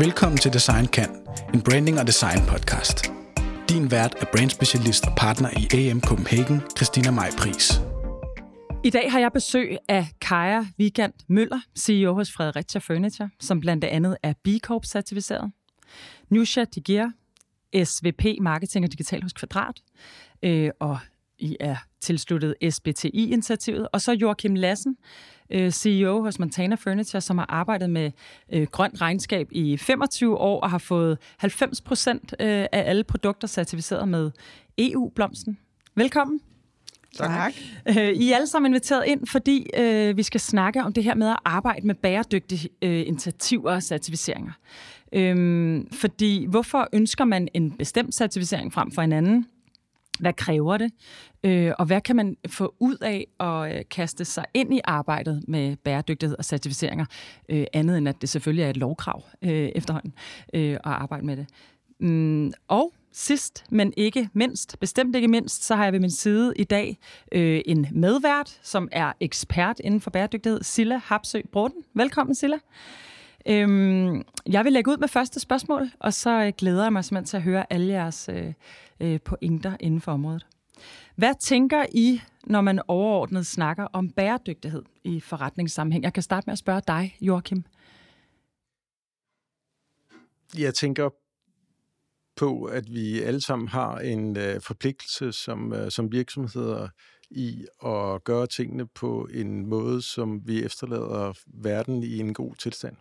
[0.00, 1.10] Velkommen til Design Kan,
[1.54, 3.12] en branding og design podcast.
[3.68, 7.80] Din vært er brandspecialist og partner i AM Copenhagen, Christina Maj Pris.
[8.84, 13.84] I dag har jeg besøg af Kaja Vigand Møller, CEO hos Fredericia Furniture, som blandt
[13.84, 15.52] andet er B Corp certificeret.
[16.30, 17.06] Nusha Digir,
[17.84, 19.82] SVP Marketing og Digital hos Kvadrat,
[20.42, 20.98] øh, og
[21.38, 23.88] i er tilsluttet SBTI-initiativet.
[23.92, 24.96] Og så Joachim Lassen,
[25.50, 28.10] øh, CEO hos Montana Furniture, som har arbejdet med
[28.52, 33.48] øh, grønt regnskab i 25 år og har fået 90 procent øh, af alle produkter
[33.48, 34.30] certificeret med
[34.78, 35.58] EU-blomsten.
[35.94, 36.40] Velkommen.
[37.16, 37.54] Tak.
[37.86, 41.28] I er alle sammen inviteret ind, fordi øh, vi skal snakke om det her med
[41.28, 44.52] at arbejde med bæredygtige øh, initiativer og certificeringer.
[45.12, 49.46] Øhm, fordi hvorfor ønsker man en bestemt certificering frem for en anden?
[50.18, 50.92] Hvad kræver det?
[51.44, 55.44] Øh, og hvad kan man få ud af at øh, kaste sig ind i arbejdet
[55.48, 57.04] med bæredygtighed og certificeringer?
[57.48, 60.12] Øh, andet end at det selvfølgelig er et lovkrav øh, efterhånden
[60.54, 61.46] øh, at arbejde med det.
[62.00, 66.52] Mm, og sidst, men ikke mindst, bestemt ikke mindst, så har jeg ved min side
[66.56, 66.98] i dag
[67.32, 71.84] øh, en medvært, som er ekspert inden for bæredygtighed, Silla Hapsø Broden.
[71.94, 72.56] Velkommen, Silla.
[73.48, 77.26] Øhm, jeg vil lægge ud med første spørgsmål, og så øh, glæder jeg mig simpelthen
[77.26, 78.52] til at høre alle jeres øh,
[79.00, 80.46] øh, pointer inden for området.
[81.16, 86.04] Hvad tænker I, når man overordnet snakker om bæredygtighed i forretningssammenhæng?
[86.04, 87.64] Jeg kan starte med at spørge dig, Joachim.
[90.58, 91.10] Jeg tænker
[92.38, 96.88] på, at vi alle sammen har en øh, forpligtelse som, øh, som virksomheder
[97.30, 102.96] i at gøre tingene på en måde, som vi efterlader verden i en god tilstand.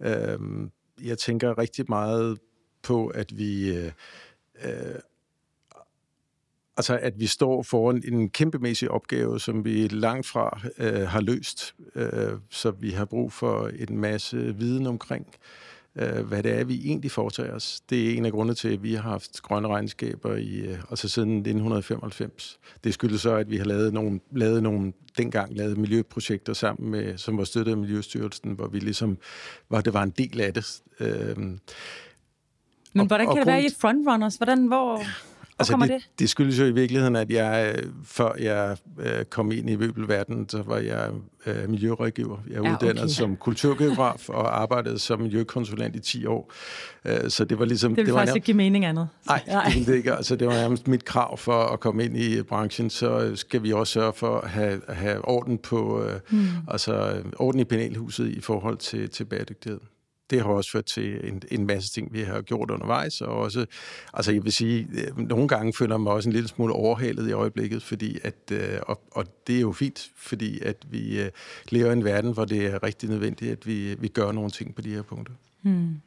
[0.00, 0.38] Øh,
[1.02, 2.38] jeg tænker rigtig meget
[2.82, 3.92] på, at vi øh,
[4.64, 4.94] øh,
[6.76, 11.74] altså at vi står foran en kæmpemæssig opgave, som vi langt fra øh, har løst,
[11.94, 16.80] øh, så vi har brug for en masse viden omkring, øh, hvad det er, vi
[16.84, 17.80] egentlig foretager os.
[17.90, 21.08] Det er en af grundene til, at vi har haft grønne regnskaber i, øh, altså
[21.08, 22.58] siden 1995.
[22.84, 27.18] Det skyldes så, at vi har lavet nogle, lavet nogle dengang lavet miljøprojekter sammen med,
[27.18, 29.18] som var støttet af Miljøstyrelsen, hvor vi ligesom,
[29.68, 30.82] hvor det var en del af det.
[31.00, 31.36] Øh,
[32.92, 34.36] men hvordan kan og, og det være, I frontrunners?
[34.36, 35.02] Hvordan, hvor...
[35.58, 36.08] Altså det, det?
[36.18, 40.62] det skyldes jo i virkeligheden, at jeg, før jeg øh, kom ind i møbelverdenen, så
[40.62, 41.10] var jeg
[41.46, 42.38] øh, miljørådgiver.
[42.50, 43.08] Jeg er ja, uddannet okay.
[43.08, 46.52] som kulturgeograf og arbejdede som miljøkonsulent i 10 år.
[47.04, 47.94] Øh, så det var ligesom...
[47.94, 49.08] Det vil faktisk nærmest, ikke give mening andet.
[49.26, 49.72] Nej, nej.
[49.86, 50.14] det ikke.
[50.14, 53.72] Altså, det var nærmest mit krav for at komme ind i branchen, så skal vi
[53.72, 56.46] også sørge for at have, have orden på, hmm.
[56.68, 59.80] altså orden i panelhuset i forhold til, til bæredygtighed
[60.30, 63.66] det har også ført til en, en masse ting, vi har gjort undervejs, og også,
[64.14, 67.28] altså jeg vil sige, øh, nogle gange føler jeg mig også en lille smule overhalet
[67.28, 71.30] i øjeblikket, fordi at, øh, og, og det er jo fint, fordi at vi øh,
[71.68, 74.74] lever i en verden, hvor det er rigtig nødvendigt, at vi, vi gør nogle ting
[74.74, 75.34] på de her punkter.
[75.62, 76.00] Hmm.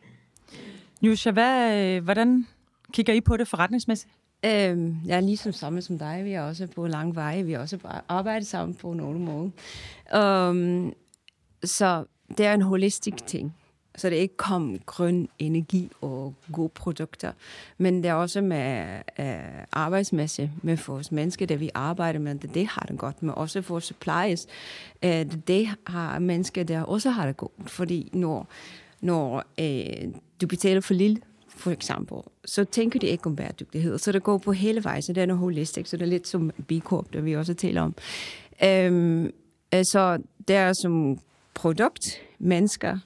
[1.01, 2.47] Jusha, hvad, hvordan
[2.93, 4.13] kigger I på det forretningsmæssigt?
[4.45, 6.21] Øhm, jeg er ligesom samme som dig.
[6.25, 7.41] Vi er også på lang vej.
[7.41, 10.49] Vi har også arbejdet sammen på nogle måder.
[10.49, 10.93] Um,
[11.63, 12.05] så
[12.37, 13.55] det er en holistisk ting.
[13.95, 17.31] Så det ikke kom grøn energi og gode produkter.
[17.77, 19.35] Men det er også med øh,
[19.71, 23.23] arbejdsmæssigt med vores mennesker, der vi arbejder med, det, det har det godt.
[23.23, 24.47] Men også for suppliers,
[25.03, 27.51] øh, det har mennesker, der også har det godt.
[27.67, 28.47] Fordi når,
[29.01, 33.97] når øh, du betaler for lille, for eksempel, så tænker de ikke om bæredygtighed.
[33.97, 36.27] Så det går på hele vejen, så det er noget holistisk, så det er lidt
[36.27, 37.95] som B Corp, der vi også taler om.
[38.87, 39.31] Um,
[39.83, 41.19] så det er som
[41.53, 42.97] produkt, mennesker,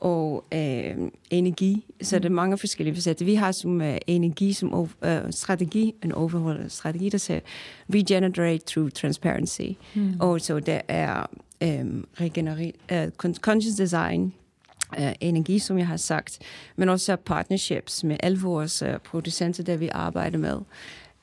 [0.00, 0.96] og øh,
[1.30, 1.84] energi.
[2.02, 2.22] Så mm.
[2.22, 3.24] det er mange forskellige facetter.
[3.24, 4.88] Vi har som uh, energi som uh,
[5.30, 7.40] strategi, en overholdet strategi, der siger
[7.94, 9.70] regenerate through transparency.
[9.94, 10.16] Mm.
[10.20, 11.26] Og så der er
[12.20, 14.34] regenerate, uh, conscious design,
[14.98, 16.38] uh, energi, som jeg har sagt,
[16.76, 20.58] men også partnerships med alle vores uh, producenter, der vi arbejder med.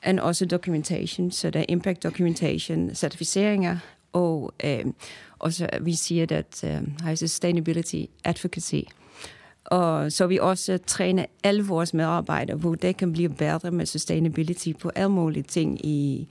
[0.06, 3.78] Og også documentation, så der er impact documentation, certificeringer,
[4.14, 4.84] og øh,
[5.44, 8.80] også vi siger, at øh, har sustainability advocacy.
[9.64, 14.72] Og så vi også træner alle vores medarbejdere, hvor det kan blive bedre med sustainability
[14.80, 16.28] på alle mulige ting i,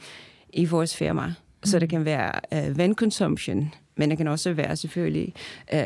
[0.53, 1.27] i vores firma.
[1.27, 1.33] Mm.
[1.63, 5.33] Så det kan være uh, vandconsumption, men det kan også være selvfølgelig,
[5.73, 5.79] uh,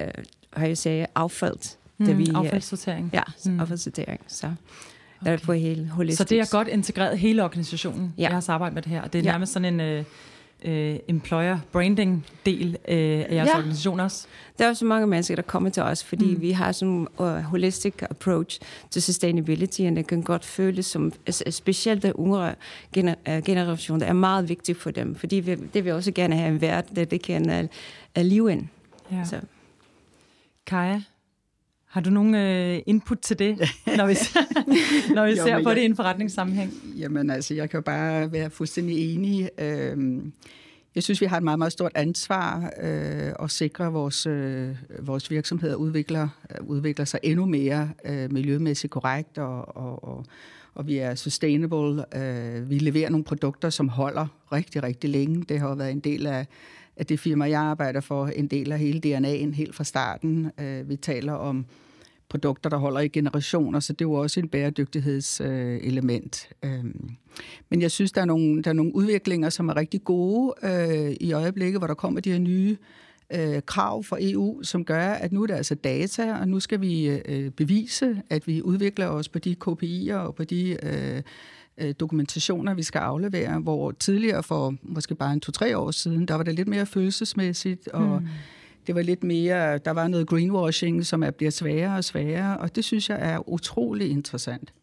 [0.53, 1.77] har jeg sagt, affald.
[1.97, 3.09] Mm, vi, affaldssortering.
[3.13, 3.59] Ja, mm.
[3.59, 4.19] affaldssortering.
[4.27, 4.53] Så.
[5.21, 5.33] Okay.
[5.33, 6.17] Er på helt holistisk.
[6.17, 8.29] Så det er godt integreret hele organisationen, ja.
[8.29, 9.07] har arbejdet med det her.
[9.07, 9.53] Det er nærmest ja.
[9.53, 9.99] sådan en...
[9.99, 10.05] Uh,
[10.65, 13.57] øh, employer branding del øh, af jeres ja.
[13.57, 14.27] organisation også?
[14.59, 16.41] Der er også mange mennesker, der kommer til os, fordi mm.
[16.41, 18.59] vi har sådan en uh, holistic approach
[18.89, 21.13] til sustainability, og det kan godt føles som,
[21.49, 22.55] specielt den yngre
[22.97, 26.35] gener- uh, generation, det er meget vigtigt for dem, fordi vi, det vil også gerne
[26.35, 27.69] have en verden, der det kan uh,
[28.19, 28.67] uh, leve ind.
[29.11, 29.23] Ja.
[29.23, 29.39] Så.
[30.65, 31.01] Kaja,
[31.97, 33.57] Har du nogen øh, input til det,
[33.97, 34.13] når vi,
[35.15, 36.73] når vi jo, ser på jeg, det i en forretningssammenhæng?
[36.97, 39.49] Jamen altså, jeg kan jo bare være fuldstændig enig.
[39.57, 40.33] Øhm,
[40.95, 44.75] jeg synes, vi har et meget, meget stort ansvar øh, at sikre, at vores, øh,
[44.99, 46.27] vores virksomheder udvikler,
[46.61, 50.25] udvikler sig endnu mere øh, miljømæssigt korrekt, og, og, og,
[50.73, 52.17] og vi er sustainable.
[52.17, 55.45] Øh, vi leverer nogle produkter, som holder rigtig, rigtig længe.
[55.49, 56.47] Det har jo været en del af,
[56.97, 60.51] af det firma, jeg arbejder for, en del af hele DNA'en helt fra starten.
[60.59, 61.65] Øh, vi taler om
[62.29, 66.49] produkter, der holder i generationer, så det er jo også en bæredygtighedselement.
[66.63, 66.85] Øh,
[67.69, 71.15] men jeg synes, der er, nogle, der er nogle udviklinger, som er rigtig gode øh,
[71.19, 72.77] i øjeblikket, hvor der kommer de her nye
[73.33, 76.81] øh, krav fra EU, som gør, at nu er det altså data, og nu skal
[76.81, 81.21] vi øh, bevise, at vi udvikler os på de KPI'er og på de øh,
[81.77, 86.35] øh, dokumentationer, vi skal aflevere, hvor tidligere for måske bare en to-tre år siden, der
[86.35, 88.27] var det lidt mere følelsesmæssigt, og hmm
[88.87, 92.75] det var lidt mere, der var noget greenwashing, som er, bliver sværere og sværere, og
[92.75, 94.73] det synes jeg er utrolig interessant.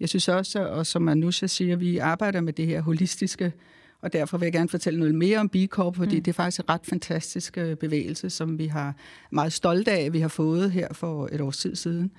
[0.00, 3.52] Jeg synes også, og som Anusha siger, vi arbejder med det her holistiske,
[4.00, 6.22] og derfor vil jeg gerne fortælle noget mere om B Corp, fordi mm.
[6.22, 8.94] det er faktisk en ret fantastisk øh, bevægelse, som vi har
[9.30, 12.10] meget stolte af, at vi har fået her for et års tid siden.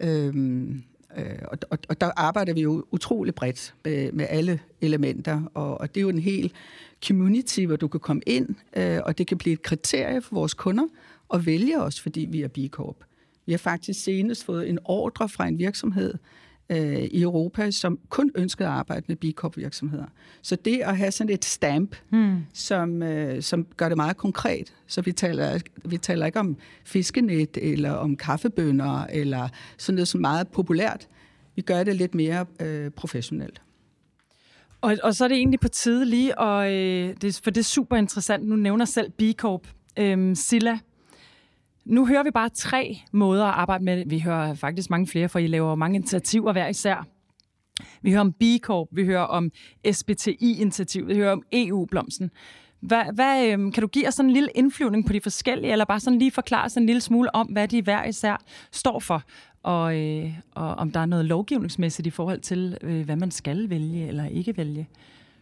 [0.00, 0.82] Øhm,
[1.16, 5.80] øh, og, og, og der arbejder vi jo utrolig bredt med, med alle elementer, og,
[5.80, 6.52] og det er jo en hel
[7.06, 10.54] community, hvor du kan komme ind, øh, og det kan blive et kriterie for vores
[10.54, 10.84] kunder
[11.34, 12.96] at vælge os, fordi vi er B Corp.
[13.46, 16.14] Vi har faktisk senest fået en ordre fra en virksomhed,
[16.70, 20.06] øh, i Europa, som kun ønskede at arbejde med B Corp virksomheder.
[20.42, 22.36] Så det at have sådan et stamp, hmm.
[22.52, 27.56] som, øh, som gør det meget konkret, så vi taler, vi taler ikke om fiskenet
[27.56, 31.08] eller om kaffebønder eller sådan noget som meget populært.
[31.56, 33.62] Vi gør det lidt mere øh, professionelt.
[34.80, 37.64] Og, og så er det egentlig på tide lige, og øh, det, for det er
[37.64, 38.48] super interessant.
[38.48, 39.68] Nu nævner selv B Corp.
[39.98, 40.78] Øhm, Silla,
[41.84, 44.10] nu hører vi bare tre måder at arbejde med det.
[44.10, 47.06] Vi hører faktisk mange flere, for I laver mange initiativer hver især.
[48.02, 49.50] Vi hører om B Corp, vi hører om
[49.92, 52.30] SBTI-initiativet, vi hører om EU-blomsten.
[52.80, 55.84] Hvad, hvad, øhm, kan du give os sådan en lille indflyvning på de forskellige, eller
[55.84, 58.42] bare sådan lige forklare os en lille smule om, hvad de hver især
[58.72, 59.22] står for,
[59.62, 63.70] og, øh, og om der er noget lovgivningsmæssigt i forhold til, øh, hvad man skal
[63.70, 64.88] vælge eller ikke vælge?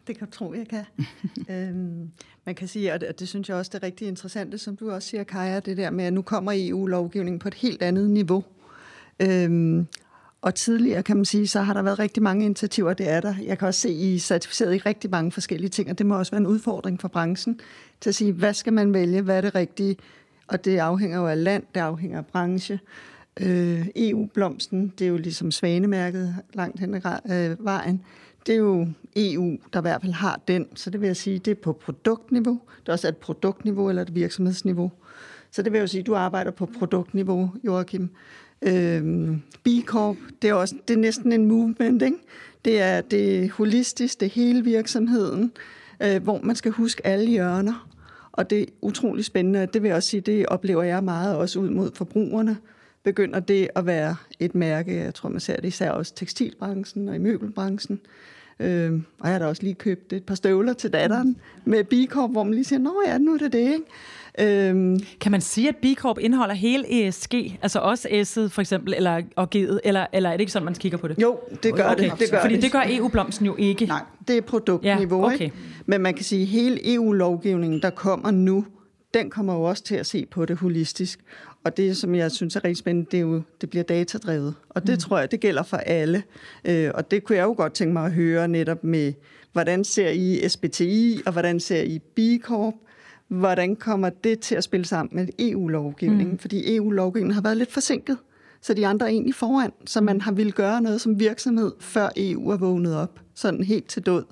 [0.08, 0.84] Det kan du tro, jeg kan.
[1.54, 2.10] øhm,
[2.46, 4.76] man kan sige, og det, og det synes jeg også det er rigtig interessant, som
[4.76, 8.10] du også siger, Kaja, det der med, at nu kommer EU-lovgivningen på et helt andet
[8.10, 8.44] niveau.
[9.22, 9.86] Øhm,
[10.42, 13.34] og tidligere, kan man sige, så har der været rigtig mange initiativer, det er der.
[13.42, 16.18] Jeg kan også se, I er certificeret i rigtig mange forskellige ting, og det må
[16.18, 17.60] også være en udfordring for branchen
[18.00, 19.96] til at sige, hvad skal man vælge, hvad er det rigtige?
[20.46, 22.80] Og det afhænger jo af land, det afhænger af branche.
[23.40, 28.04] Øh, EU-blomsten, det er jo ligesom svanemærket langt hen ad øh, vejen
[28.46, 28.86] det er jo
[29.16, 30.66] EU, der i hvert fald har den.
[30.74, 32.60] Så det vil jeg sige, det er på produktniveau.
[32.80, 34.92] Det er også et produktniveau eller et virksomhedsniveau.
[35.50, 38.10] Så det vil jeg sige, du arbejder på produktniveau, Joachim.
[38.62, 42.16] Øhm, B Corp, det er, også, det er næsten en movement, ikke?
[42.64, 45.52] Det er det holistisk, det hele virksomheden,
[46.02, 47.88] øh, hvor man skal huske alle hjørner.
[48.32, 51.60] Og det er utrolig spændende, det vil jeg også sige, det oplever jeg meget også
[51.60, 52.56] ud mod forbrugerne.
[53.02, 57.08] Begynder det at være et mærke, jeg tror man ser det især også i tekstilbranchen
[57.08, 58.00] og i møbelbranchen,
[58.60, 62.12] Øh, og jeg har da også lige købt et par støvler til datteren med b
[62.12, 63.84] hvor man lige siger, nå ja, nu er det det, ikke?
[64.68, 65.00] Øhm.
[65.20, 69.22] Kan man sige, at B Corp indeholder hele ESG, altså også S'et for eksempel, eller,
[69.36, 71.22] og G'et, eller, eller er det ikke sådan, man kigger på det?
[71.22, 72.10] Jo, det gør okay.
[72.10, 72.18] det.
[72.18, 72.62] det gør Fordi det.
[72.62, 73.86] det gør EU-blomsten jo ikke.
[73.86, 75.44] Nej, det er produktniveau, ja, okay.
[75.44, 75.56] ikke?
[75.86, 78.64] Men man kan sige, at hele EU-lovgivningen, der kommer nu,
[79.14, 81.20] den kommer jo også til at se på det holistisk.
[81.68, 84.54] Og det, som jeg synes er rigtig spændende, det, er jo, det bliver datadrevet.
[84.68, 84.98] Og det mm.
[84.98, 86.22] tror jeg, det gælder for alle.
[86.64, 89.12] Øh, og det kunne jeg jo godt tænke mig at høre netop med,
[89.52, 92.74] hvordan ser I SBTI, og hvordan ser I B Corp?
[93.28, 96.32] Hvordan kommer det til at spille sammen med EU-lovgivningen?
[96.32, 96.38] Mm.
[96.38, 98.18] Fordi EU-lovgivningen har været lidt forsinket,
[98.62, 99.72] så de andre er egentlig foran.
[99.86, 103.88] Så man har ville gøre noget som virksomhed, før EU er vågnet op, sådan helt
[103.88, 104.24] til død.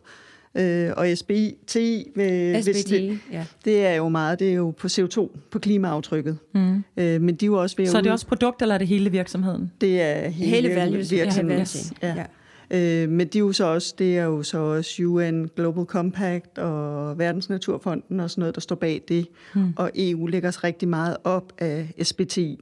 [0.56, 3.44] Øh, og SBI, TI, øh, hvis det, ja.
[3.64, 6.38] det er jo meget, det er jo på CO2, på klimaaftrykket.
[6.54, 6.84] Mm.
[6.96, 8.88] Øh, men de er jo også ved Så er det også produkt, eller er det
[8.88, 9.72] hele virksomheden?
[9.80, 11.66] Det er hele, hele values, virksomheden.
[12.02, 12.14] Ja.
[12.14, 12.24] ja.
[12.70, 16.58] Øh, men de er jo så også, det er jo så også UN Global Compact
[16.58, 19.26] og Verdens Naturfonden og sådan noget, der står bag det.
[19.54, 19.72] Mm.
[19.76, 22.58] Og EU lægger sig rigtig meget op af SBTI.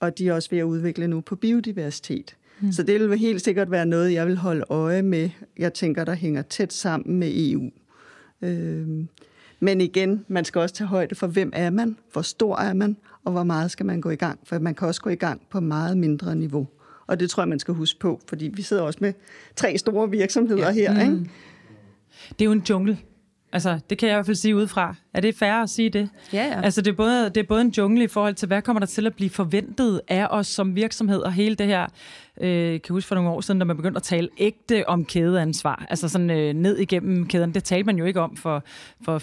[0.00, 2.36] Og de er også ved at udvikle nu på biodiversitet.
[2.62, 2.72] Mm.
[2.72, 5.30] Så det vil helt sikkert være noget, jeg vil holde øje med.
[5.58, 7.70] Jeg tænker, der hænger tæt sammen med EU.
[8.42, 9.08] Øhm,
[9.60, 12.96] men igen, man skal også tage højde for, hvem er man, hvor stor er man,
[13.24, 14.40] og hvor meget skal man gå i gang.
[14.44, 16.68] For man kan også gå i gang på meget mindre niveau.
[17.06, 19.12] Og det tror jeg, man skal huske på, fordi vi sidder også med
[19.56, 20.72] tre store virksomheder ja.
[20.72, 20.92] her.
[20.92, 21.00] Mm.
[21.00, 21.30] Ikke?
[22.28, 22.98] Det er jo en jungle.
[23.52, 24.94] Altså, det kan jeg i hvert fald sige udefra.
[25.14, 26.08] Er det fair at sige det?
[26.32, 26.60] Ja, ja.
[26.62, 28.86] Altså, det er, både, det er både en jungle i forhold til, hvad kommer der
[28.86, 31.82] til at blive forventet af os som virksomhed, og hele det her,
[32.40, 35.04] øh, kan jeg huske for nogle år siden, da man begyndte at tale ægte om
[35.04, 37.54] kædeansvar, altså sådan øh, ned igennem kæden.
[37.54, 38.64] Det talte man jo ikke om for,
[39.04, 39.18] for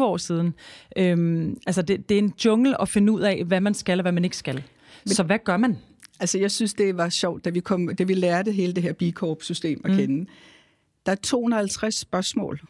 [0.00, 0.54] 15-20 år siden.
[0.96, 4.02] Øhm, altså, det, det er en jungle at finde ud af, hvad man skal og
[4.02, 4.62] hvad man ikke skal.
[5.06, 5.78] Så hvad gør man?
[6.20, 8.92] Altså, jeg synes, det var sjovt, da vi, kom, da vi lærte hele det her
[8.92, 9.96] B Corp-system at mm.
[9.96, 10.26] kende.
[11.06, 12.60] Der er 250 spørgsmål.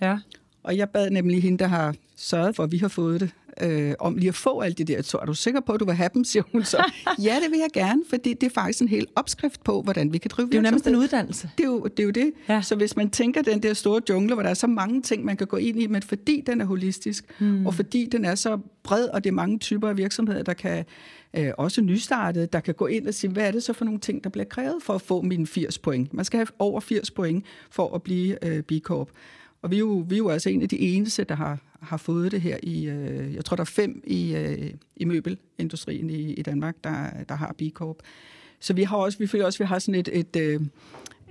[0.00, 0.18] Ja.
[0.66, 3.30] Og jeg bad nemlig hende, der har sørget for, at vi har fået det,
[3.62, 5.18] øh, om lige at få alle de der to.
[5.18, 6.92] Er du sikker på, at du vil have dem, siger hun så.
[7.22, 10.18] ja, det vil jeg gerne, fordi det er faktisk en hel opskrift på, hvordan vi
[10.18, 11.50] kan drive Det er jo nærmest en uddannelse.
[11.58, 12.00] Det er jo det.
[12.00, 12.32] Er jo det.
[12.48, 12.62] Ja.
[12.62, 15.36] Så hvis man tænker den der store jungle, hvor der er så mange ting, man
[15.36, 17.66] kan gå ind i, men fordi den er holistisk, mm.
[17.66, 20.84] og fordi den er så bred, og det er mange typer af virksomheder, der kan
[21.36, 24.00] øh, også nystartet, der kan gå ind og sige, hvad er det så for nogle
[24.00, 26.14] ting, der bliver krævet for at få mine 80 point?
[26.14, 29.08] Man skal have over 80 point for at blive øh, B Corp.
[29.66, 31.96] Og vi er, jo, vi er jo altså en af de eneste, der har, har
[31.96, 36.32] fået det her i, øh, jeg tror der er fem i, øh, i møbelindustrien i,
[36.32, 37.96] i Danmark, der, der har B Corp.
[38.60, 40.60] Så vi har også, vi føler også, vi har sådan et, et øh,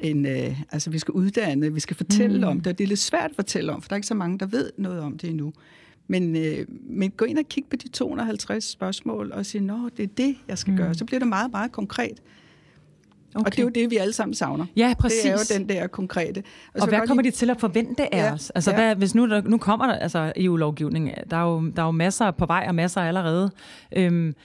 [0.01, 2.43] en, øh, altså vi skal uddanne, vi skal fortælle mm.
[2.43, 4.13] om det, og det er lidt svært at fortælle om, for der er ikke så
[4.13, 5.53] mange, der ved noget om det endnu.
[6.07, 10.03] Men, øh, men gå ind og kig på de 250 spørgsmål og sige, nå, det
[10.03, 10.77] er det, jeg skal mm.
[10.77, 10.93] gøre.
[10.93, 12.21] Så bliver det meget, meget konkret.
[13.35, 13.45] Okay.
[13.45, 14.65] Og det er jo det, vi alle sammen savner.
[14.75, 15.21] Ja, præcis.
[15.21, 16.43] Det er jo den der konkrete.
[16.73, 17.31] Og, og hvad kommer lide...
[17.31, 18.49] de til at forvente af ja, os?
[18.49, 18.77] Altså, ja.
[18.77, 21.91] hvad, hvis nu, der, nu kommer der altså EU-lovgivning, der er, jo, der er jo
[21.91, 23.51] masser på vej og masser allerede.
[23.95, 24.35] Øhm,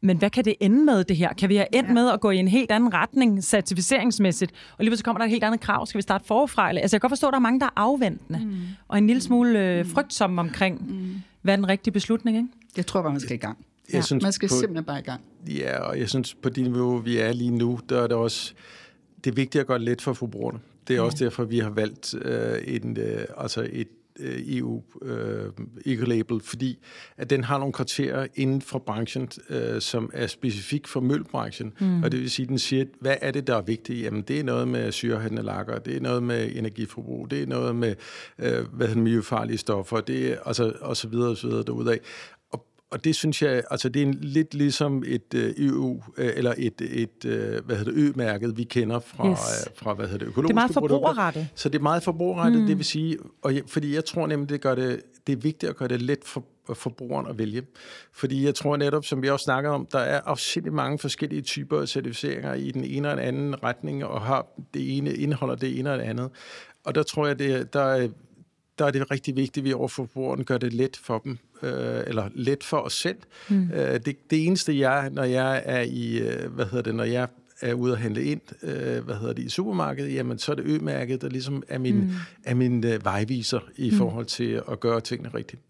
[0.00, 1.32] men hvad kan det ende med, det her?
[1.32, 1.94] Kan vi have endt ja.
[1.94, 5.30] med at gå i en helt anden retning, certificeringsmæssigt, og lige så kommer der et
[5.30, 5.86] helt andet krav?
[5.86, 6.68] Skal vi starte forfra?
[6.68, 8.56] Altså, jeg kan godt forstå, at der er mange, der er afventende, mm.
[8.88, 11.14] og en lille smule øh, frygtsomme omkring, mm.
[11.42, 12.48] hvad er den rigtige beslutning, ikke?
[12.76, 13.58] Jeg tror bare, man skal i gang.
[13.88, 15.20] Jeg ja, synes, man skal på, simpelthen bare i gang.
[15.48, 18.54] Ja, og jeg synes, på det niveau, vi er lige nu, der er det også
[19.26, 20.58] det er vigtigt at gøre let for forbrugerne.
[20.88, 21.04] Det er ja.
[21.04, 23.88] også derfor, vi har valgt øh, en, øh, altså et
[24.20, 25.50] øh, EU øh,
[25.86, 26.78] eco-label, fordi
[27.16, 31.72] at den har nogle kriterier inden for branchen, øh, som er specifik for mølbranchen.
[31.80, 32.02] Mm.
[32.02, 34.02] Og det vil sige, den siger, hvad er det, der er vigtigt?
[34.02, 37.76] Jamen, det er noget med syrehandende lakker, det er noget med energiforbrug, det er noget
[37.76, 37.94] med
[38.38, 41.98] øh, hvad hedder, miljøfarlige stoffer, det er, altså, og så videre og så videre derudaf
[42.90, 46.80] og det synes jeg, altså det er lidt ligesom et uh, EU, uh, eller et,
[46.80, 49.68] et uh, hvad hedder det, ø-mærket, vi kender fra, yes.
[49.76, 51.48] fra hvad hedder det, økologiske Det er meget forbrugerrettet.
[51.54, 52.66] Så det er meget forbrugerrettet, mm.
[52.66, 55.70] det vil sige, og jeg, fordi jeg tror nemlig, det gør det, det er vigtigt
[55.70, 57.62] at gøre det let for forbrugeren at vælge.
[58.12, 61.80] Fordi jeg tror netop, som vi også snakker om, der er afsindelig mange forskellige typer
[61.80, 65.78] af certificeringer i den ene og den anden retning, og har det ene indeholder det
[65.78, 66.30] ene og det andet.
[66.84, 68.08] Og der tror jeg, det, der er
[68.78, 72.02] der er det rigtig vigtigt, at vi over forbrugeren gør det let for dem, øh,
[72.06, 73.18] eller let for os selv.
[73.48, 73.70] Mm.
[73.74, 77.28] Øh, det, det eneste jeg, når jeg er i, øh, hvad hedder det, når jeg
[77.60, 80.64] er ude at handle ind, øh, hvad hedder det, i supermarkedet, jamen så er det
[80.66, 82.10] ø-mærket, der ligesom er min, mm.
[82.44, 83.96] er min øh, vejviser i mm.
[83.96, 85.62] forhold til at gøre tingene rigtigt.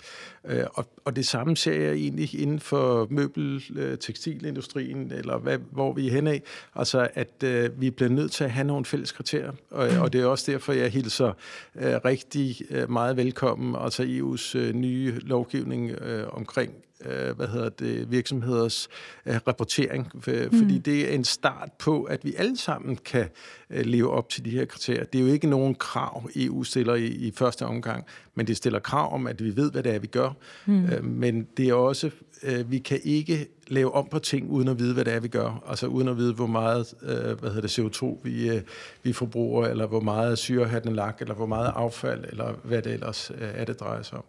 [0.44, 5.58] Øh, og, og det samme ser jeg egentlig inden for møbel, øh, tekstilindustrien, eller hvad,
[5.72, 6.42] hvor vi er hen af.
[6.74, 10.00] Altså, at øh, vi bliver nødt til at have nogle fælles kriterier, og, mm.
[10.00, 11.32] og det er også derfor, jeg hilser
[11.76, 16.72] øh, rigtig øh, meget velkommen, altså EU's øh, nye lovgivning øh, omkring
[17.08, 18.88] øh, hvad hedder det, virksomheders
[19.26, 20.58] øh, rapportering, for, mm.
[20.58, 23.28] fordi det er en start på, at vi alle sammen kan
[23.70, 25.04] øh, leve op til de her kriterier.
[25.04, 28.78] Det er jo ikke nogen krav, EU stiller i, i første omgang, men det stiller
[28.78, 30.30] krav om, at vi ved, hvad det er, vi gør.
[30.66, 30.84] Mm.
[30.84, 32.10] Øh, men det er også,
[32.42, 35.28] øh, vi kan ikke lave om på ting, uden at vide, hvad det er, vi
[35.28, 35.64] gør.
[35.68, 38.62] Altså uden at vide, hvor meget øh, hvad hedder det, CO2 vi, øh,
[39.02, 42.82] vi forbruger, eller hvor meget syre har den lagt, eller hvor meget affald, eller hvad
[42.82, 44.24] det ellers øh, er, det drejer sig om.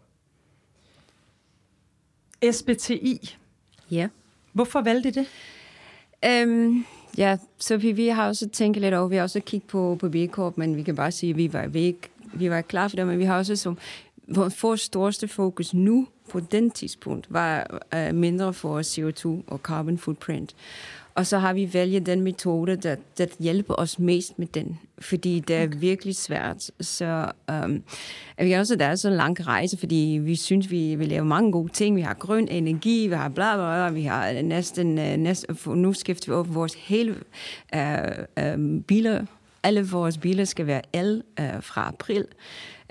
[2.51, 3.37] SBTI.
[3.91, 4.07] Ja.
[4.53, 5.27] Hvorfor valgte I det?
[6.25, 6.85] Øhm,
[7.17, 10.09] ja, så vi, vi har også tænkt lidt over, vi har også kigget på, på
[10.09, 11.95] B-Corp, men vi kan bare sige, at vi var, vi,
[12.33, 13.77] vi var klar for det, men vi har også som
[14.27, 20.55] vores største fokus nu på den tidspunkt var uh, mindre for CO2 og carbon footprint.
[21.17, 25.39] Og så har vi valgt den metode, der, der hjælper os mest med den, fordi
[25.39, 25.79] det er okay.
[25.79, 26.71] virkelig svært.
[26.81, 27.83] Så um,
[28.37, 31.25] vi kan også, der er så en lang rejse, fordi vi synes, vi vil lave
[31.25, 31.95] mange gode ting.
[31.95, 35.93] Vi har grøn energi, vi har bla bla bla, vi har næsten, øh, næsten nu
[35.93, 37.15] skifter vi op vores hele
[37.75, 39.25] uh, um, biler.
[39.63, 42.25] Alle vores biler skal være el uh, fra april.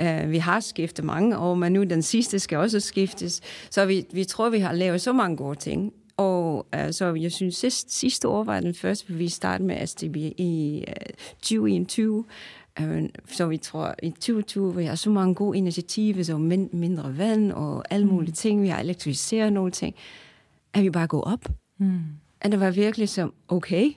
[0.03, 3.41] Uh, vi har skiftet mange år, men nu den sidste skal også skiftes.
[3.71, 5.93] Så vi, vi tror, vi har lavet så mange gode ting.
[6.17, 10.85] Og altså, jeg synes, sidste, sidste år var den første, vi startede med SDB i
[10.89, 12.25] uh, 2021.
[12.81, 12.87] Uh,
[13.27, 17.53] så vi tror, i 2020, vi har så mange gode initiativer, som mind, mindre vand
[17.53, 18.13] og alle mm.
[18.13, 18.63] mulige ting.
[18.63, 19.95] Vi har elektrificeret nogle ting.
[20.75, 21.49] At vi bare gå op.
[21.79, 22.01] Mm.
[22.45, 23.91] Og det var virkelig som, okay,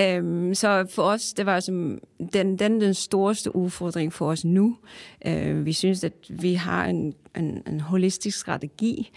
[0.00, 1.98] Øhm, så for os, det var som
[2.32, 4.76] den, den, den største udfordring for os nu.
[5.26, 9.10] Øh, vi synes, at vi har en, en, en holistisk strategi.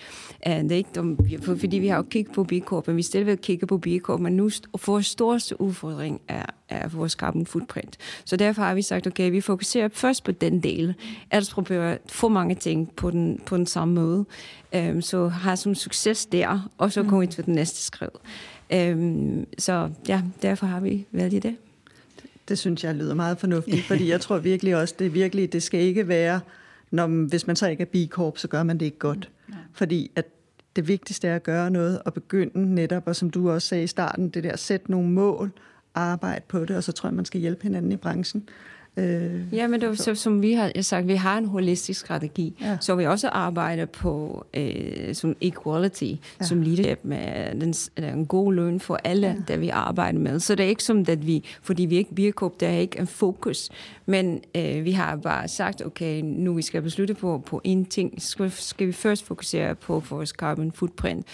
[0.48, 3.02] Uh, det er ikke dum, fordi vi har jo kigget på B Corp, men vi
[3.02, 4.50] stadig vil kigge på B Corp, men nu
[4.86, 7.98] vores største udfordring er, er vores carbon footprint.
[8.26, 10.94] Så derfor har vi sagt, okay, vi fokuserer først på den del,
[11.32, 14.26] ellers prøver for mange ting på den, på den samme måde.
[14.76, 18.16] Um, så har som succes der, og så kommer vi til den næste skridt.
[18.74, 21.56] Øhm, så ja, derfor har vi valgt det.
[22.48, 25.80] Det synes jeg lyder meget fornuftigt, fordi jeg tror virkelig også, det virkelig, det skal
[25.80, 26.40] ikke være,
[26.92, 29.30] når, hvis man så ikke er bikorp, så gør man det ikke godt.
[29.74, 30.26] Fordi at
[30.76, 33.88] det vigtigste er at gøre noget og begynde netop, og som du også sagde i
[33.88, 35.52] starten, det der sætte nogle mål,
[35.96, 38.50] arbejde på det, og så tror jeg, man skal hjælpe hinanden i branchen.
[38.98, 42.56] Øh, ja, men det er så, som vi har sagt, vi har en holistisk strategi,
[42.62, 42.78] ja.
[42.82, 46.18] så vi også arbejder på øh, som equality, ja.
[46.46, 49.36] som leadership med den, en god løn for alle, ja.
[49.48, 50.40] der vi arbejder med.
[50.40, 53.08] Så det er ikke som, at vi, fordi vi ikke virkelig, der er ikke en
[53.08, 53.70] fokus,
[54.06, 58.22] men øh, vi har bare sagt, okay, nu vi skal beslutte på, på en ting,
[58.22, 61.26] skal, skal vi først fokusere på vores carbon footprint,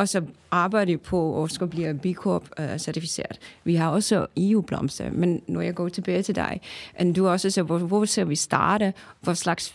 [0.00, 3.38] og så arbejder på at skal blive B-Corp-certificeret.
[3.40, 6.60] Øh, vi har også EU-blomster, men når jeg går tilbage til dig,
[6.94, 8.92] og du også så, hvor, hvor skal vi starte?
[9.20, 9.74] Hvor slags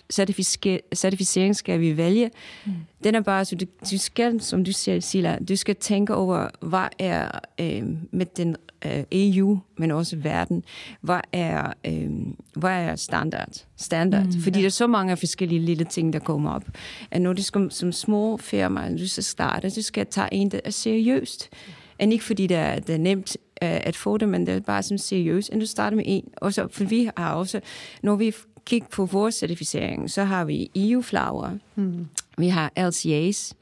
[0.96, 2.32] certificering skal vi vælge?
[2.65, 2.74] Mm.
[3.05, 6.47] Den er bare, så du, du skal, som du siger, Sila, du skal tænke over,
[6.62, 10.63] hvad er øh, med den øh, EU, men også verden,
[11.01, 12.09] hvad er, øh,
[12.55, 13.65] hvad er standard?
[13.77, 14.25] standard?
[14.25, 14.62] Mm, Fordi ja.
[14.62, 16.63] der er så mange forskellige lille ting, der kommer op.
[17.12, 20.59] Og når du skal som små firma, du skal starte, du skal tage en, der
[20.63, 21.50] er seriøst.
[22.00, 24.59] Og ikke fordi det er, det er nemt uh, at få det, men det er
[24.59, 26.29] bare som seriøst, og du starter med en.
[26.38, 27.62] Og så, for vi har også,
[28.03, 28.33] når vi
[28.65, 32.07] kigger på vores certificering, så har vi EU-flower, mm
[32.38, 33.54] vi har LCA's,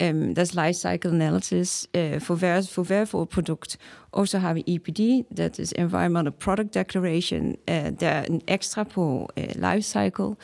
[0.00, 3.78] Um, øhm, that's life cycle analysis uh, for, hver, for hver for produkt.
[4.12, 7.48] Og så har vi EPD, that is Environmental Product Declaration.
[7.48, 10.36] Uh, der er en ekstra på uh, life cycle.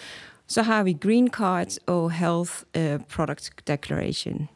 [0.47, 4.49] Så har vi Green Card og Health uh, Product Declaration.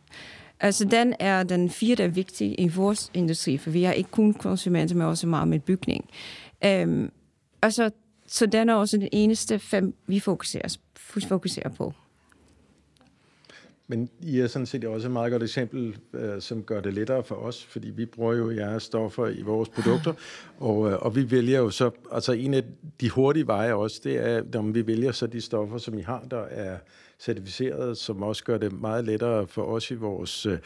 [0.60, 4.10] Altså den er den fjerde der er vigtig i vores industri, for vi har ikke
[4.10, 6.08] kun konsumenter, men også meget med bygning.
[6.66, 7.10] Um,
[7.62, 7.90] altså,
[8.26, 10.76] så den er også den eneste fem, vi fokuserer,
[11.28, 11.92] fokuserer på.
[13.90, 17.24] Men I er sådan set også et meget godt eksempel, øh, som gør det lettere
[17.24, 20.12] for os, fordi vi bruger jo jeres stoffer i vores produkter,
[20.58, 22.64] og, øh, og vi vælger jo så, altså en af
[23.00, 26.24] de hurtige veje også, det er, når vi vælger så de stoffer, som I har,
[26.30, 26.78] der er
[27.20, 30.58] certificeret, som også gør det meget lettere for os i vores, øh,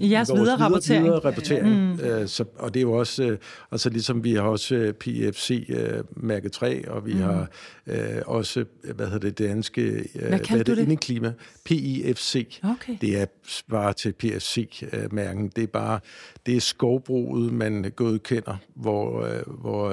[0.00, 1.04] I jeres videre rapportering.
[1.04, 1.94] Videre rapportering.
[1.94, 2.00] Mm.
[2.00, 3.38] Øh, så, og det er jo også, øh,
[3.70, 7.20] altså ligesom vi har også øh, PFC øh, mærke 3, og vi mm.
[7.20, 7.50] har
[7.86, 11.00] øh, også, hvad hedder det danske, øh, hvad, hvad er det, det?
[11.00, 11.32] klima,
[11.64, 12.58] PIFC.
[12.62, 12.96] Okay.
[13.00, 13.26] Det er
[13.70, 15.48] bare til PFC-mærken.
[15.56, 16.00] Det er bare,
[16.46, 19.88] det er skovbruget, man godkender, hvor, øh, hvor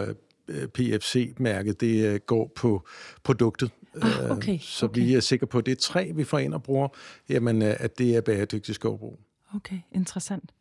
[0.48, 2.88] øh, PFC-mærket, det øh, går på
[3.24, 3.72] produktet.
[4.02, 5.02] Ah, okay, øh, så okay.
[5.02, 6.88] vi er sikre på, at det er træ, vi får ind og bruger,
[7.30, 9.20] jamen, øh, at det er bæredygtig skovbrug.
[9.56, 10.52] Okay, interessant.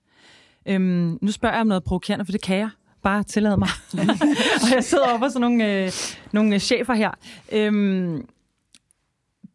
[0.67, 2.71] Øhm, nu spørger jeg om noget provokerende, for det kan jeg.
[3.03, 3.69] Bare tillade mig.
[4.63, 5.93] og jeg sidder oppe og sådan nogle, øh,
[6.33, 7.11] nogle chefer her.
[7.53, 8.29] Øhm,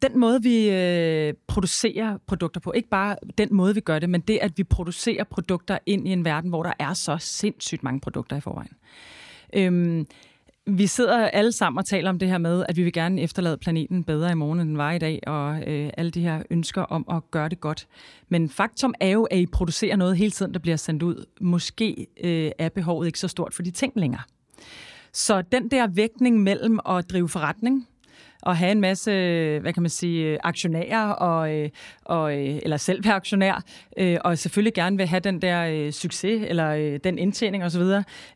[0.02, 4.20] den måde, vi øh, producerer produkter på, ikke bare den måde, vi gør det, men
[4.20, 8.00] det, at vi producerer produkter ind i en verden, hvor der er så sindssygt mange
[8.00, 8.72] produkter i forvejen.
[9.52, 10.06] Øhm,
[10.66, 13.56] vi sidder alle sammen og taler om det her med, at vi vil gerne efterlade
[13.56, 16.82] planeten bedre i morgen, end den var i dag, og øh, alle de her ønsker
[16.82, 17.86] om at gøre det godt.
[18.28, 21.26] Men faktum er jo, at I producerer noget hele tiden, der bliver sendt ud.
[21.40, 24.22] Måske øh, er behovet ikke så stort for de ting længere.
[25.12, 27.88] Så den der vægtning mellem at drive forretning,
[28.46, 29.10] at have en masse,
[29.60, 31.70] hvad kan man sige, aktionærer, og, øh,
[32.04, 33.62] og, øh, eller selv være aktionær,
[33.96, 37.82] øh, og selvfølgelig gerne vil have den der succes, eller den indtjening osv.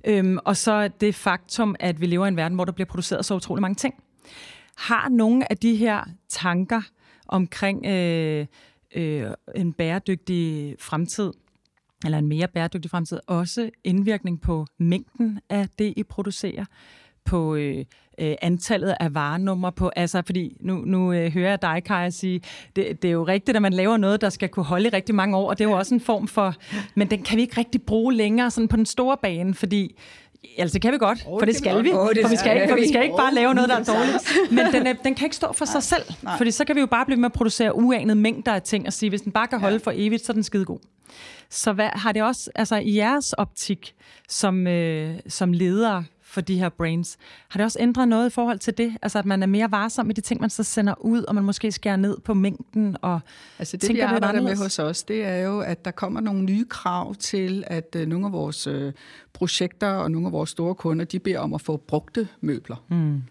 [0.05, 3.25] Øhm, og så det faktum, at vi lever i en verden, hvor der bliver produceret
[3.25, 3.95] så utrolig mange ting.
[4.77, 6.83] Har nogle af de her tanker
[7.29, 8.47] omkring øh,
[8.95, 11.33] øh, en bæredygtig fremtid,
[12.05, 16.65] eller en mere bæredygtig fremtid, også indvirkning på mængden af det, I producerer?
[17.27, 17.85] På øh,
[18.19, 22.41] øh, antallet af varenummer på, altså fordi nu, nu øh, hører jeg dig, Kaja, sige,
[22.77, 25.15] det, det er jo rigtigt, at man laver noget, der skal kunne holde i rigtig
[25.15, 26.55] mange år, og det er jo også en form for,
[26.95, 29.97] men den kan vi ikke rigtig bruge længere sådan på den store bane, fordi
[30.59, 31.93] Altså, kan vi godt, oh, for det skal vi.
[31.93, 33.85] Oh, det for, vi skal ikke, for vi skal ikke bare lave noget, der er
[33.85, 34.53] dårligt.
[34.57, 36.03] Men den, er, den kan ikke stå for sig selv.
[36.23, 36.37] Nej.
[36.37, 38.93] Fordi så kan vi jo bare blive med at producere uanede mængder af ting og
[38.93, 40.79] sige, hvis den bare kan holde for evigt, så er den skide god.
[41.51, 43.95] Så hvad, har det også, altså i jeres optik
[44.29, 47.17] som, øh, som ledere for de her brains.
[47.49, 48.97] Har det også ændret noget i forhold til det?
[49.03, 51.45] Altså, at man er mere varsom med de ting, man så sender ud, og man
[51.45, 53.21] måske skærer ned på mængden og
[53.59, 56.65] Altså det, vi arbejder med hos os, det er jo, at der kommer nogle nye
[56.65, 58.93] krav til, at øh, nogle af vores øh,
[59.33, 62.85] projekter og nogle af vores store kunder, de beder om at få brugte møbler.
[62.89, 63.23] Mm.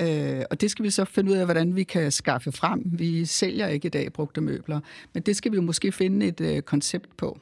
[0.00, 2.82] Øh, og det skal vi så finde ud af, hvordan vi kan skaffe frem.
[2.84, 4.80] Vi sælger ikke i dag brugte møbler,
[5.14, 7.38] men det skal vi jo måske finde et øh, koncept på.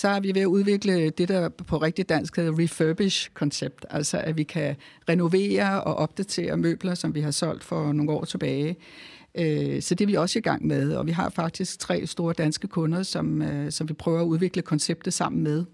[0.00, 4.36] Så er vi ved at udvikle det, der på rigtig dansk hedder refurbish-koncept, altså at
[4.36, 4.76] vi kan
[5.08, 8.76] renovere og opdatere møbler, som vi har solgt for nogle år tilbage.
[9.34, 12.34] Øh, så det er vi også i gang med, og vi har faktisk tre store
[12.38, 15.64] danske kunder, som, øh, som vi prøver at udvikle konceptet sammen med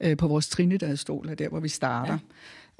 [0.00, 2.18] øh, på vores Trinidad-stol, der hvor vi starter.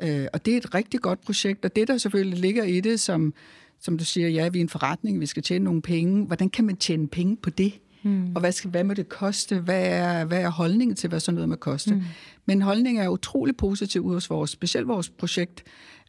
[0.02, 0.26] Ja.
[0.32, 3.34] Og det er et rigtig godt projekt, og det der selvfølgelig ligger i det, som,
[3.80, 6.26] som du siger, ja, vi er en forretning, vi skal tjene nogle penge.
[6.26, 7.72] Hvordan kan man tjene penge på det?
[8.04, 8.32] Mm.
[8.34, 9.60] Og hvad, skal, hvad må det koste?
[9.60, 11.94] Hvad er, hvad er holdningen til, hvad sådan noget må koste?
[11.94, 12.02] Mm.
[12.46, 15.64] Men holdningen er utrolig positiv hos vores, specielt vores projekt,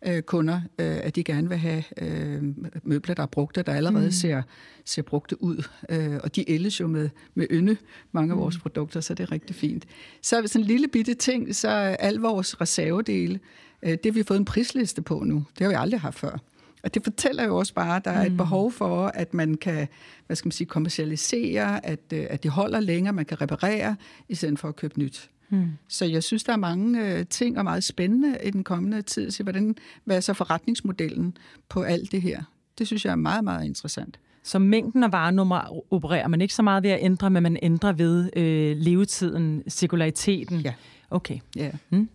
[0.08, 2.44] øh, kunder, øh, at de gerne vil have øh,
[2.84, 4.12] møbler, der er brugte, der allerede mm.
[4.12, 4.42] ser,
[4.86, 5.68] ser brugte ud.
[5.90, 7.78] Øh, og de ældes jo med, med ynde,
[8.12, 8.42] mange af mm.
[8.42, 9.86] vores produkter, så det er rigtig fint.
[10.22, 13.40] Så sådan en lille bitte ting, så al vores reservedele,
[13.86, 15.44] Øh, det har vi fået en prisliste på nu.
[15.58, 16.38] Det har vi aldrig haft før.
[16.86, 18.38] Og det fortæller jo også bare, at der er et mm.
[18.38, 19.88] behov for, at man kan
[20.26, 23.96] hvad skal man sige, kommercialisere, at, øh, at de holder længere, man kan reparere,
[24.30, 25.30] i stedet for at købe nyt.
[25.50, 25.68] Mm.
[25.88, 29.32] Så jeg synes, der er mange uh, ting og meget spændende i den kommende tid.
[29.32, 31.38] Så hvordan, hvad er så forretningsmodellen
[31.70, 32.44] på alt det her?
[32.78, 34.20] Det synes jeg er meget, meget interessant.
[34.44, 37.94] Så mængden af varenummer opererer man ikke så meget ved at ændre, men man ændrer
[37.94, 40.60] ved øh, levetiden, cirkulariteten?
[40.60, 40.74] Ja.
[41.10, 41.40] Okay.
[41.56, 41.72] Ja.
[41.90, 42.10] Mm.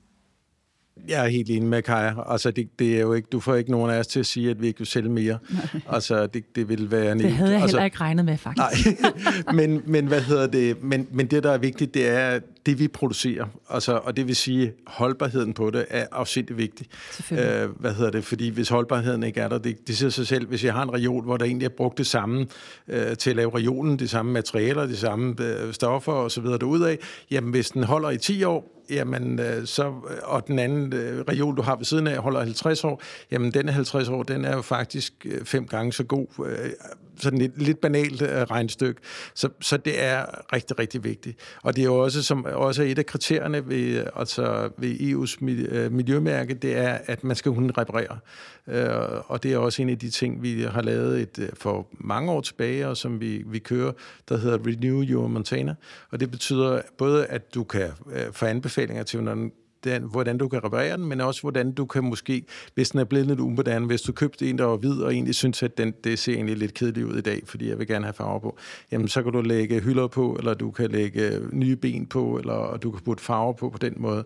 [1.08, 2.32] Jeg er helt enig med Kaja.
[2.32, 4.50] Altså, det, det er jo ikke, du får ikke nogen af os til at sige,
[4.50, 5.38] at vi ikke vil sælge mere.
[5.50, 5.80] Nej.
[5.92, 8.86] Altså, det, det vil være Det havde jeg altså, heller ikke regnet med, faktisk.
[8.86, 10.82] Nej, men, men hvad hedder det?
[10.82, 13.46] Men, men det, der er vigtigt, det er det, vi producerer.
[13.70, 16.86] Altså, og det vil sige, holdbarheden på det er afsindig vigtig.
[17.32, 18.24] Øh, hvad hedder det?
[18.24, 20.94] Fordi hvis holdbarheden ikke er der, det, det siger sig selv, hvis jeg har en
[20.94, 22.46] reol, hvor der egentlig er brugt det samme
[22.88, 26.44] øh, til at lave reolen, de samme materialer, de samme øh, stoffer osv.
[26.44, 26.96] derudad,
[27.30, 29.92] jamen hvis den holder i 10 år, jamen, øh, så,
[30.22, 33.72] og den anden øh, reol, du har ved siden af, holder 50 år, jamen denne
[33.72, 36.26] 50 år, den er jo faktisk øh, fem gange så god.
[37.20, 39.00] Sådan et lidt banalt øh, regnstykke.
[39.34, 41.38] Så, så det er rigtig, rigtig vigtigt.
[41.62, 45.92] Og det er jo også, som også et af kriterierne ved, altså ved EU's øh,
[45.92, 48.18] miljømærke, det er, at man skal kunne reparere.
[48.66, 52.32] Øh, og det er også en af de ting, vi har lavet et, for mange
[52.32, 53.92] år tilbage, og som vi, vi kører,
[54.28, 55.74] der hedder Renew Your Montana.
[56.10, 57.88] Og det betyder både, at du kan
[58.32, 59.52] få anbefalinger til, hvordan,
[59.84, 63.04] den, hvordan du kan reparere den, men også hvordan du kan måske, hvis den er
[63.04, 65.94] blevet lidt umoderne, hvis du købte en, der var hvid, og egentlig synes, at den,
[66.04, 68.58] det ser egentlig lidt kedeligt ud i dag, fordi jeg vil gerne have farver på,
[68.92, 72.76] jamen så kan du lægge hylder på, eller du kan lægge nye ben på, eller
[72.76, 74.24] du kan putte farver på på den måde.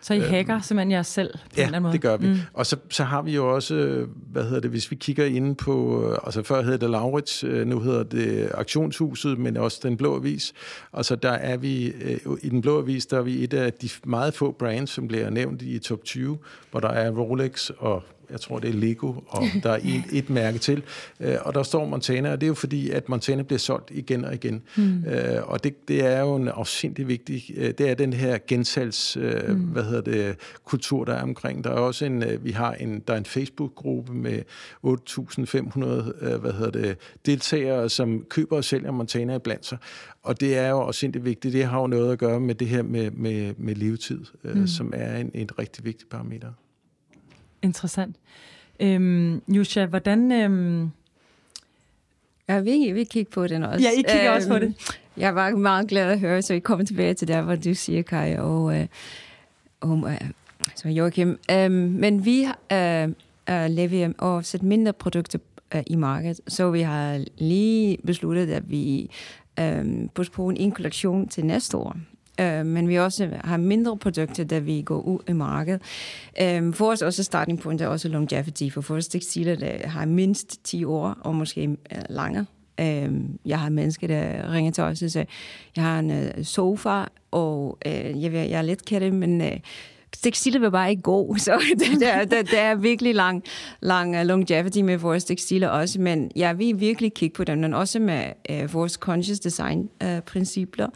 [0.00, 1.92] Så I hacker øh, simpelthen jer selv på ja, en eller anden måde?
[1.92, 2.28] det gør vi.
[2.28, 2.38] Mm.
[2.52, 6.04] Og så, så har vi jo også, hvad hedder det, hvis vi kigger ind på,
[6.24, 10.52] altså før hed det Laurits, øh, nu hedder det Aktionshuset, men også Den Blå Avis.
[10.92, 13.72] Og så der er vi, øh, i Den Blå Avis, der er vi et af
[13.72, 16.38] de meget få brands, som bliver nævnt i top 20,
[16.70, 20.30] hvor der er Rolex og jeg tror det er Lego, og der er et, et
[20.30, 20.82] mærke til,
[21.20, 24.24] øh, og der står Montana, og det er jo fordi, at Montana bliver solgt igen
[24.24, 24.62] og igen.
[24.76, 25.04] Mm.
[25.04, 29.16] Øh, og det, det er jo en afsindig vigtig, øh, det er den her gensalgs,
[29.16, 29.60] øh, mm.
[29.60, 31.64] hvad hedder det, kultur, der er omkring.
[31.64, 34.42] Der er også en, øh, vi har en, der er en Facebook-gruppe med
[34.86, 39.78] 8.500, øh, hvad hedder det, deltagere, som køber og sælger Montana blandt sig.
[40.22, 41.54] Og det er jo også vigtigt.
[41.54, 44.66] Det har jo noget at gøre med det her med, med, med levetid, øh, mm.
[44.66, 46.48] som er en, en rigtig vigtig parameter.
[47.62, 48.16] Interessant.
[48.80, 50.32] Øhm, Jusha, hvordan...
[50.32, 50.90] Øhm
[52.48, 53.80] Ja, vi, vi kigger på den også.
[53.84, 55.00] Ja, I kigger øhm, også på øhm, det.
[55.16, 58.02] Jeg var meget glad at høre, så vi kommer tilbage til der, hvor du siger,
[58.02, 58.86] Kai, og, øh,
[59.80, 60.30] og øh,
[60.74, 61.38] så Joachim.
[61.52, 63.08] Um, men vi øh,
[63.50, 65.38] uh, leverer og sætter mindre produkter
[65.74, 69.10] uh, i markedet, så vi har lige besluttet, at vi
[69.60, 71.96] um, på en kollektion til næste år
[72.40, 75.82] øh, men vi også har mindre produkter, da vi går ud i markedet.
[76.42, 80.64] Øh, for os også starting point er også longevity, for vores tekstiler der har mindst
[80.64, 82.46] 10 år, og måske øh, længere.
[82.80, 83.12] Øh,
[83.44, 85.24] jeg har mennesker, der ringer til os og siger,
[85.76, 89.40] jeg har en øh, sofa, og øh, jeg, jeg er lidt ked men...
[89.40, 89.60] Øh,
[90.22, 93.44] tekstiler vil bare ikke gå, så det, der, der, der er virkelig lang,
[93.80, 97.74] lang øh, longevity med vores tekstiler også, men ja, vi virkelig kigge på dem, men
[97.74, 100.86] også med øh, vores conscious design øh, uh, principper.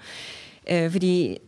[0.71, 1.39] Øh, fordi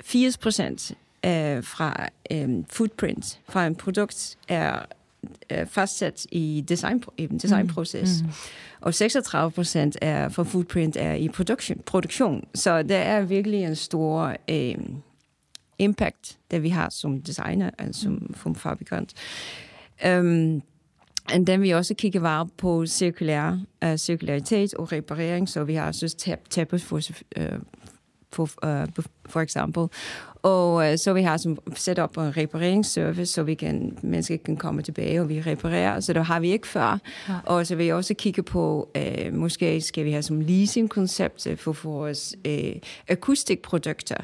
[0.00, 0.92] 80 procent
[1.26, 4.78] øh, fra øh, footprint fra en produkt er
[5.50, 8.22] øh, fastsat i design, i en designproces.
[8.22, 8.26] Mm.
[8.26, 8.32] Mm.
[8.80, 12.44] Og 36 procent er fra footprint er i production, produktion.
[12.54, 14.74] Så der er virkelig en stor øh,
[15.78, 19.14] impact, det vi har som designer, og som, som fabrikant.
[20.08, 20.62] Um,
[21.32, 25.86] og den vi også kigge vare på cirkulær, uh, cirkularitet og reparering, så vi har
[25.86, 26.16] også
[26.50, 27.00] tab, for,
[27.36, 27.44] uh,
[28.34, 28.86] for, uh,
[29.26, 29.88] for eksempel.
[30.44, 34.56] Og øh, så vi har som sat op en repareringsservice, så vi kan, mennesker kan
[34.56, 36.00] komme tilbage, og vi reparerer.
[36.00, 36.98] Så det har vi ikke før.
[37.28, 37.34] Ja.
[37.44, 41.76] Og så vil jeg også kigge på, øh, måske skal vi have som leasing-koncept for
[41.84, 42.74] vores øh,
[43.08, 44.16] akustikprodukter.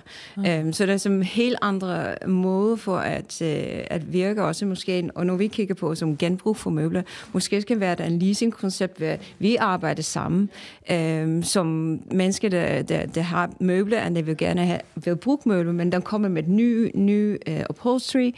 [0.44, 0.62] Ja.
[0.62, 5.10] Um, så der er som helt andre måde for at, øh, at virke også måske.
[5.14, 8.98] Og når vi kigger på som genbrug for møbler, måske skal være der en leasing-koncept,
[8.98, 10.50] hvor vi arbejder sammen
[10.90, 11.66] øh, som
[12.10, 15.92] mennesker, der, der, der har møbler, og der vil gerne have, vil bruge møbler, men
[15.92, 18.32] den kommer med ny, ny uh, upholstery,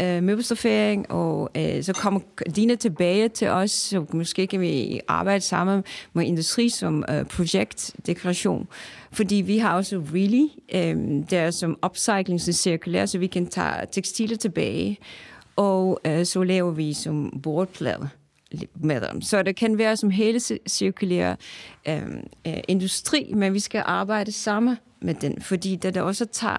[0.00, 2.20] øh, uh, møbelstoffering, og uh, så kommer
[2.56, 8.68] Dina tilbage til os, så måske kan vi arbejde sammen med industri som uh, projektdekoration.
[9.12, 10.46] Fordi vi har også Really,
[10.94, 14.98] um, der er som upcycling, som cirkulær, så vi kan tage tekstiler tilbage,
[15.56, 18.06] og uh, så laver vi som bordplader
[18.74, 19.22] med dem.
[19.22, 21.36] Så det kan være som hele cirkulære
[21.88, 22.02] øh,
[22.46, 26.58] øh, industri, men vi skal arbejde sammen med den, fordi det der også tager,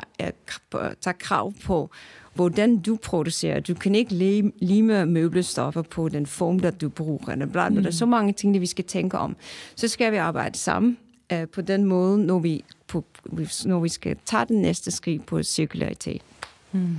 [1.01, 1.89] tager krav på,
[2.33, 3.59] hvordan du producerer.
[3.59, 4.13] Du kan ikke
[4.61, 7.35] lime møbelstoffer på den form, der du bruger.
[7.35, 7.83] Der, blandt, mm.
[7.83, 9.35] der er så mange ting, vi skal tænke om.
[9.75, 10.97] Så skal vi arbejde sammen
[11.33, 13.05] uh, på den måde, når vi, på,
[13.65, 16.21] når vi skal tage den næste skridt på cirkularitet.
[16.71, 16.97] Mm.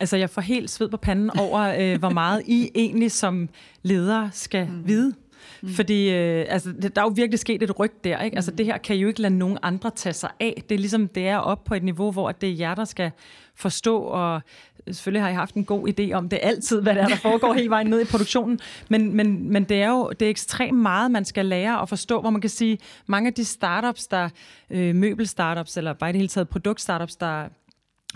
[0.00, 3.48] Altså, jeg får helt sved på panden over, øh, hvor meget I egentlig som
[3.82, 4.88] ledere skal mm.
[4.88, 5.14] vide.
[5.62, 5.68] Mm.
[5.68, 8.22] Fordi øh, altså, der er jo virkelig sket et ryg der.
[8.22, 8.36] Ikke?
[8.36, 8.56] Altså, mm.
[8.56, 10.62] det her kan jo ikke lade nogen andre tage sig af.
[10.68, 13.10] Det er ligesom, det er op på et niveau, hvor det er jer, der skal
[13.54, 14.42] forstå, og
[14.90, 17.52] selvfølgelig har I haft en god idé om det altid, hvad det er, der foregår
[17.52, 18.60] hele vejen ned i produktionen.
[18.88, 22.20] Men, men, men det er jo det er ekstremt meget, man skal lære og forstå,
[22.20, 24.28] hvor man kan sige, mange af de startups, der
[24.70, 27.48] øh, møbelstartups, eller bare i det hele taget produktstartups, der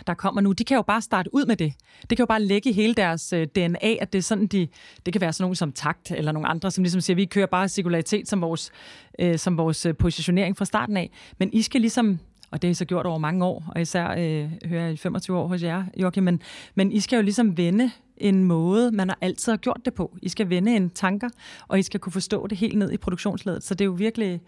[0.07, 1.73] der kommer nu, de kan jo bare starte ud med det.
[2.01, 4.69] Det kan jo bare lægge hele deres øh, DNA, at det er sådan, de,
[5.07, 7.47] det kan være sådan nogen som Takt, eller nogle andre, som ligesom siger, vi kører
[7.47, 8.71] bare cirkularitet som vores,
[9.19, 11.11] øh, som vores øh, positionering fra starten af.
[11.39, 12.19] Men I skal ligesom,
[12.51, 14.97] og det har I så gjort over mange år, og især øh, hører jeg i
[14.97, 16.43] 25 år hos jer, Joachim, men,
[16.75, 20.17] men I skal jo ligesom vende en måde, man har altid har gjort det på.
[20.23, 21.29] I skal vende en tanker,
[21.69, 23.63] og I skal kunne forstå det helt ned i produktionsledet.
[23.63, 24.41] Så det er jo virkelig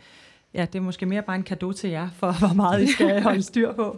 [0.54, 3.20] ja, det er måske mere bare en gave til jer, for hvor meget I skal
[3.28, 3.96] holde styr på.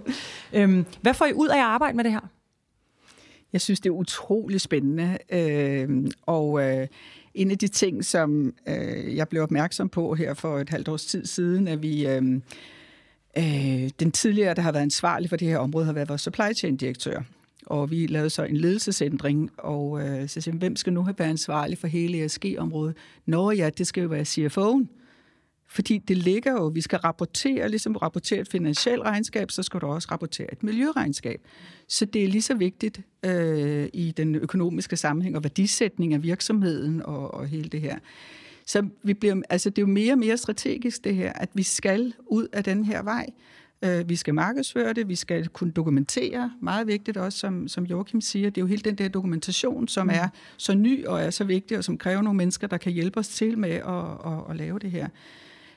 [0.52, 2.28] Øhm, hvad får I ud af at arbejde med det her?
[3.52, 5.18] Jeg synes, det er utrolig spændende.
[5.32, 6.86] Øh, og øh,
[7.34, 11.04] en af de ting, som øh, jeg blev opmærksom på her for et halvt års
[11.04, 12.06] tid siden, at vi...
[12.06, 12.40] Øh,
[13.38, 16.52] øh, den tidligere, der har været ansvarlig for det her område, har været vores supply
[16.56, 17.22] chain direktør.
[17.66, 21.30] Og vi lavede så en ledelsesændring, og øh, så siger hvem skal nu have været
[21.30, 22.96] ansvarlig for hele ESG-området?
[23.26, 24.99] Nå ja, det skal jo være CFO'en.
[25.70, 29.87] Fordi det ligger jo, vi skal rapportere, ligesom rapportere et finansielt regnskab, så skal du
[29.87, 31.40] også rapportere et miljøregnskab.
[31.88, 37.02] Så det er lige så vigtigt øh, i den økonomiske sammenhæng og værdisætning af virksomheden
[37.02, 37.98] og, og hele det her.
[38.66, 41.62] Så vi bliver, altså det er jo mere og mere strategisk det her, at vi
[41.62, 43.26] skal ud af den her vej.
[43.85, 48.20] Øh, vi skal markedsføre det, vi skal kunne dokumentere, meget vigtigt også, som, som Joachim
[48.20, 50.12] siger, det er jo hele den der dokumentation, som mm.
[50.14, 53.18] er så ny og er så vigtig, og som kræver nogle mennesker, der kan hjælpe
[53.18, 55.09] os til med at, at, at lave det her.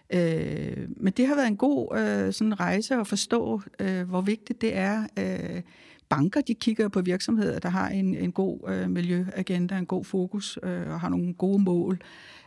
[0.10, 4.62] Øh, men det har været en god øh, sådan rejse at forstå, øh, hvor vigtigt
[4.62, 5.08] det er.
[5.20, 5.62] Øh,
[6.10, 10.60] banker de kigger på virksomheder, der har en, en god øh, miljøagenda, en god fokus
[10.64, 12.02] øh, og har nogle gode mål.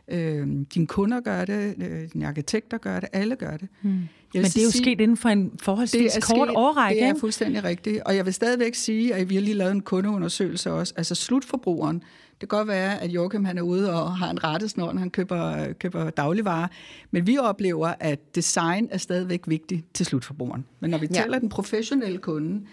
[0.08, 3.68] Øh, dine kunder gør det, øh, dine arkitekter gør det, alle gør det.
[3.82, 3.90] Hmm.
[3.90, 7.00] Men det er jo sige, sket inden for en forholdsvis det kort sket, årrække.
[7.00, 8.00] Det er fuldstændig rigtigt.
[8.00, 10.94] Og jeg vil stadigvæk sige, at vi har lige lavet en kundeundersøgelse også.
[10.96, 12.02] Altså slutforbrugeren,
[12.40, 15.10] det kan godt være, at Joachim han er ude og har en rettesnor, når han
[15.10, 16.68] køber, køber dagligvarer.
[17.10, 20.66] Men vi oplever, at design er stadigvæk vigtigt til slutforbrugeren.
[20.80, 21.22] Men når vi ja.
[21.22, 22.66] taler den professionelle kunde,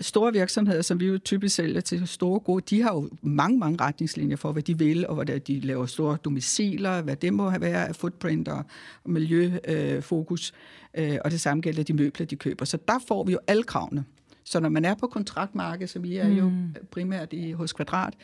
[0.00, 3.80] store virksomheder, som vi jo typisk sælger til store gode, de har jo mange, mange
[3.80, 7.60] retningslinjer for, hvad de vil, og hvad de laver store domiciler, hvad det må have
[7.60, 8.64] været af footprint og
[9.04, 10.52] miljøfokus.
[10.94, 12.64] Øh, og det samme gælder de møbler, de køber.
[12.64, 14.04] Så der får vi jo alle kravene.
[14.48, 16.74] Så når man er på kontraktmarkedet, som vi er jo mm.
[16.90, 18.14] primært i, hos Kvadrat,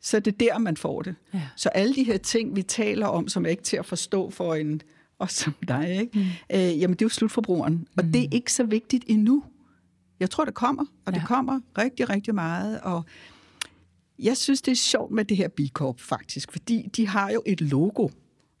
[0.00, 1.14] så er det der, man får det.
[1.34, 1.42] Ja.
[1.56, 4.54] Så alle de her ting, vi taler om, som er ikke til at forstå for
[4.54, 4.80] en,
[5.18, 6.18] også som dig, ikke?
[6.18, 6.56] Mm.
[6.56, 7.74] Øh, jamen det er jo slutforbrugeren.
[7.74, 7.86] Mm.
[7.96, 9.44] Og det er ikke så vigtigt endnu.
[10.20, 11.18] Jeg tror, det kommer, og ja.
[11.18, 12.80] det kommer rigtig, rigtig meget.
[12.80, 13.04] Og
[14.18, 17.42] jeg synes, det er sjovt med det her B Corp faktisk, fordi de har jo
[17.46, 18.08] et logo.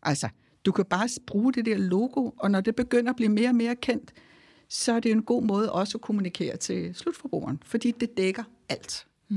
[0.02, 0.28] Altså,
[0.64, 3.54] du kan bare bruge det der logo, og når det begynder at blive mere og
[3.54, 4.12] mere kendt,
[4.76, 9.06] så er det en god måde også at kommunikere til slutforbrugeren, fordi det dækker alt.
[9.28, 9.36] Mm.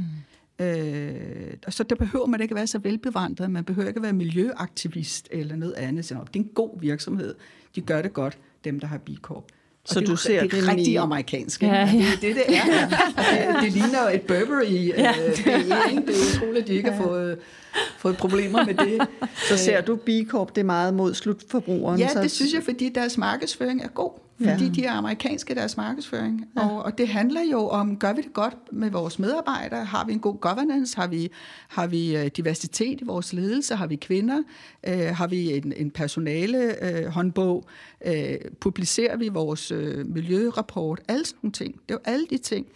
[0.66, 5.28] Øh, og så der behøver man ikke være så velbevandret, man behøver ikke være miljøaktivist
[5.32, 6.06] eller noget andet.
[6.06, 7.36] Så, det er en god virksomhed,
[7.76, 9.44] de gør det godt, dem der har B Corp.
[9.86, 11.66] Så det, du ser det, det det rigtig i- amerikanske.
[11.66, 11.92] Ja, Ja, ja.
[11.98, 12.06] ja.
[12.22, 12.88] Det er det, det er.
[13.18, 13.24] Og
[13.56, 14.88] det, det ligner et Burberry.
[14.88, 15.02] Ja.
[15.02, 15.28] Ja.
[15.28, 15.60] Øh, det, er,
[16.00, 17.40] det er utroligt, at de ikke har fået,
[17.98, 19.08] fået problemer med det.
[19.50, 22.00] Så ser du B Corp, det er meget mod slutforbrugeren?
[22.00, 24.12] Ja, så, det synes jeg, fordi deres markedsføring er god.
[24.40, 24.54] Ja.
[24.54, 26.46] Fordi de er amerikanske, deres markedsføring.
[26.56, 26.62] Ja.
[26.62, 29.86] Og, og det handler jo om, gør vi det godt med vores medarbejdere?
[29.86, 30.96] Har vi en god governance?
[30.96, 31.32] Har vi,
[31.68, 33.76] har vi øh, diversitet i vores ledelse?
[33.76, 34.44] Har vi kvinder?
[34.88, 37.66] Øh, har vi en, en personale øh, håndbog?
[38.06, 41.02] Øh, publicerer vi vores øh, miljørapport?
[41.08, 41.74] Alle sådan nogle ting.
[41.74, 42.68] Det er jo alle de ting.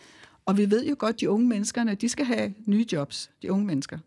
[0.45, 3.65] Og vi ved jo godt, de unge mennesker, de skal have nye jobs, de unge
[3.65, 3.97] mennesker,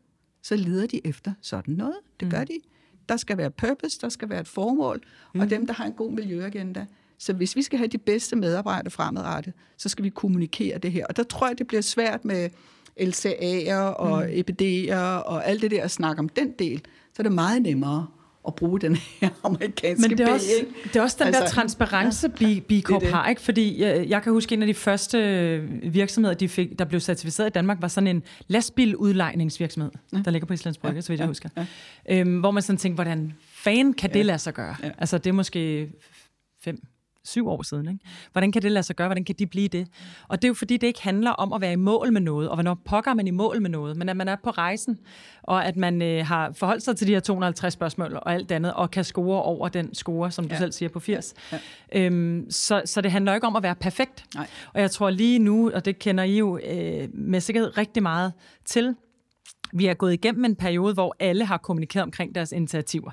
[0.45, 1.97] så leder de efter sådan noget.
[2.21, 2.59] Det gør de.
[3.09, 5.03] Der skal være purpose, der skal være et formål,
[5.35, 5.41] mm.
[5.41, 6.87] og dem, der har en god miljøagenda.
[7.19, 11.07] Så hvis vi skal have de bedste medarbejdere fremadrettet, så skal vi kommunikere det her.
[11.07, 12.51] Og der tror jeg, det bliver svært med
[13.01, 14.33] LCA'er og mm.
[14.33, 16.83] EPD'er og alt det der at snakke om den del.
[17.15, 18.07] Så er det meget nemmere
[18.47, 20.73] at bruge den her amerikanske Men det er, B, også, ikke?
[20.85, 23.11] det er også den altså, der transparence, ja, B Corp det.
[23.11, 23.41] har, ikke?
[23.41, 27.47] Fordi jeg, jeg kan huske, en af de første virksomheder, de fik, der blev certificeret
[27.47, 30.19] i Danmark, var sådan en lastbiludlejningsvirksomhed, ja.
[30.25, 31.49] der ligger på Islands Brygge, ja, så vidt jeg husker.
[31.57, 31.67] Ja.
[32.11, 34.77] Øhm, hvor man sådan tænkte, hvordan fanden kan det lade sig gøre?
[34.83, 34.91] Ja.
[34.99, 35.91] Altså, det er måske
[36.65, 36.83] fem,
[37.25, 37.89] syv år siden.
[37.89, 38.05] Ikke?
[38.33, 39.09] Hvordan kan det lade sig gøre?
[39.09, 39.89] Hvordan kan de blive det?
[40.29, 42.49] Og det er jo fordi, det ikke handler om at være i mål med noget,
[42.49, 44.99] og hvornår pokker er man i mål med noget, men at man er på rejsen,
[45.43, 48.73] og at man øh, har forholdt sig til de her 250 spørgsmål og alt andet,
[48.75, 50.59] og kan score over den score, som du Ja.
[50.59, 51.35] selv siger, på 80.
[51.53, 51.59] Ja.
[51.93, 54.25] Øhm, så, så det handler ikke om at være perfekt.
[54.35, 54.47] Nej.
[54.75, 58.33] Og jeg tror lige nu, og det kender I jo øh, med sikkerhed rigtig meget
[58.65, 58.97] til,
[59.73, 63.11] vi er gået igennem en periode, hvor alle har kommunikeret omkring deres initiativer.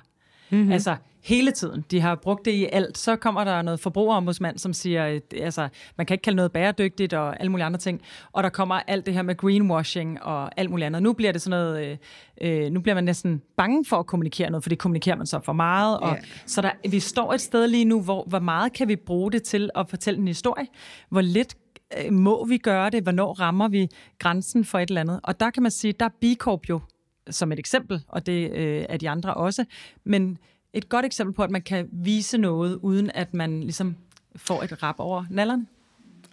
[0.50, 0.71] Mm-hmm.
[0.71, 1.86] Altså hele tiden.
[1.91, 2.97] De har brugt det i alt.
[2.97, 7.13] Så kommer der noget forbrugerombudsmand, som siger, øh, altså, man kan ikke kalde noget bæredygtigt
[7.13, 8.01] og alle mulige andre ting.
[8.31, 11.03] Og der kommer alt det her med greenwashing og alt muligt andet.
[11.03, 11.99] Nu bliver det sådan noget,
[12.41, 15.27] øh, øh, nu bliver man næsten bange for at kommunikere noget, for det kommunikerer man
[15.27, 15.99] så for meget.
[15.99, 16.21] Og, Ja.
[16.45, 19.43] Så der, vi står et sted lige nu, hvor hvor meget kan vi bruge det
[19.43, 20.67] til at fortælle en historie?
[21.10, 21.55] Hvor lidt
[22.05, 23.03] øh, må vi gøre det?
[23.03, 23.88] Hvornår rammer vi
[24.19, 25.19] grænsen for et eller andet?
[25.23, 26.79] Og der kan man sige, der er B Corp jo
[27.29, 29.65] som et eksempel, og det øh, er de andre også,
[30.03, 30.38] men
[30.73, 33.95] et godt eksempel på, at man kan vise noget, uden at man ligesom
[34.36, 35.65] får et rap over nallerne.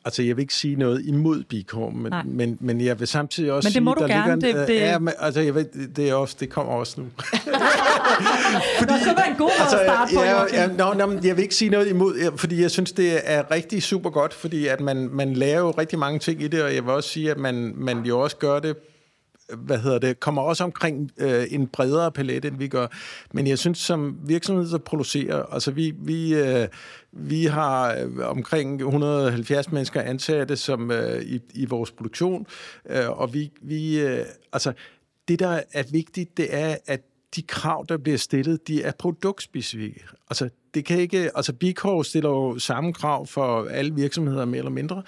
[0.05, 2.23] Altså, jeg vil ikke sige noget imod Bikor, men, Nej.
[2.25, 4.41] men, men jeg vil samtidig også Men det sige, må du der gerne.
[4.41, 5.65] ligger en, Det- det- Ja, men, altså, jeg ved,
[5.97, 7.07] det, er også, det kommer også nu.
[7.17, 11.07] Fordi, Nå, så var en god måde at starte på, Altså, ja, ja, nå, nå,
[11.07, 14.35] men jeg vil ikke sige noget imod, fordi jeg synes, det er rigtig super godt,
[14.35, 17.09] fordi at man, man lærer jo rigtig mange ting i det, og jeg vil også
[17.11, 18.77] sige, at man, man jo også gør det
[19.57, 22.87] hvad hedder det, kommer også omkring øh, en bredere palet, end vi gør.
[23.33, 26.69] Men jeg synes, som virksomhed, der producerer, altså vi, vi, øh,
[27.13, 32.47] vi har øh, omkring 170 mennesker ansatte som, øh, i, i vores produktion,
[32.91, 34.73] øh, og vi, vi øh, altså
[35.29, 37.01] det, der er vigtigt, det er, at
[37.37, 40.05] de krav, der bliver stillet, de er produktspecifikke.
[40.31, 44.71] Altså, det kan ikke, altså Bicor stiller jo samme krav for alle virksomheder, mere eller
[44.71, 45.03] mindre.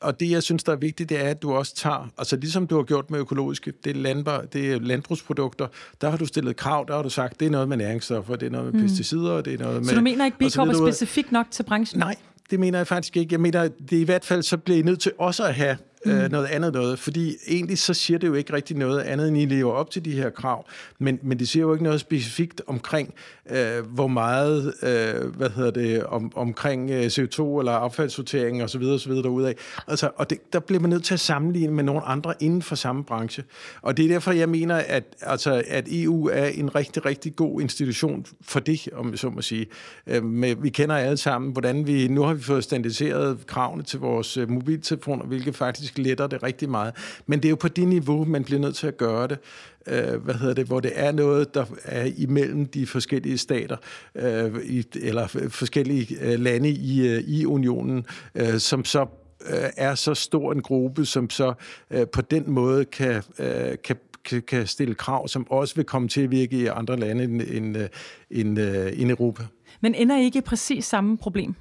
[0.00, 2.66] Og det, jeg synes, der er vigtigt, det er, at du også tager, altså ligesom
[2.66, 5.66] du har gjort med økologiske, det er, landbar, det er landbrugsprodukter,
[6.00, 8.46] der har du stillet krav, der har du sagt, det er noget med næringsstoffer, det
[8.46, 8.88] er noget med mm.
[8.88, 9.84] pesticider, det er noget med...
[9.84, 11.98] Så du mener ikke, B Corp er specifikt nok til branchen?
[11.98, 12.16] Nej,
[12.50, 13.32] det mener jeg faktisk ikke.
[13.32, 15.76] Jeg mener, det er i hvert fald, så bliver I nødt til også at have
[16.04, 16.12] mm.
[16.12, 19.38] øh, noget andet noget, fordi egentlig så siger det jo ikke rigtig noget andet, end
[19.38, 20.66] I lever op til de her krav,
[20.98, 23.14] men, men det siger jo ikke noget specifikt omkring,
[23.50, 28.82] øh, hvor meget, øh, hvad hedder det, om, omkring øh, CO2 eller affaldssortering osv.
[28.82, 29.12] osv.
[29.12, 29.54] derudaf.
[29.86, 32.74] Altså, og det, der bliver man nødt til at sammenligne med nogle andre inden for
[32.74, 33.44] samme branche.
[33.82, 37.60] Og det er derfor, jeg mener, at, altså, at EU er en rigtig, rigtig god
[37.60, 39.66] institution for det, om så må sige.
[40.06, 44.00] Øh, med, vi kender alle sammen, hvordan vi, nu har vi fået standardiseret kravene til
[44.00, 46.94] vores øh, mobiltelefoner, hvilket faktisk letter det rigtig meget.
[47.26, 49.38] Men det er jo på det niveau, man bliver nødt til at gøre det.
[49.86, 53.76] Øh, hvad hedder det, hvor det er noget, der er imellem de forskellige stater,
[54.14, 59.06] øh, i, eller forskellige øh, lande i, øh, i unionen, øh, som så
[59.46, 61.54] øh, er så stor en gruppe, som så
[61.90, 66.08] øh, på den måde kan, øh, kan kan, kan stille krav, som også vil komme
[66.08, 67.88] til at virke i andre lande end, end, øh,
[68.30, 69.42] end, øh, end Europa.
[69.80, 71.54] Men ender I ikke præcis samme problem?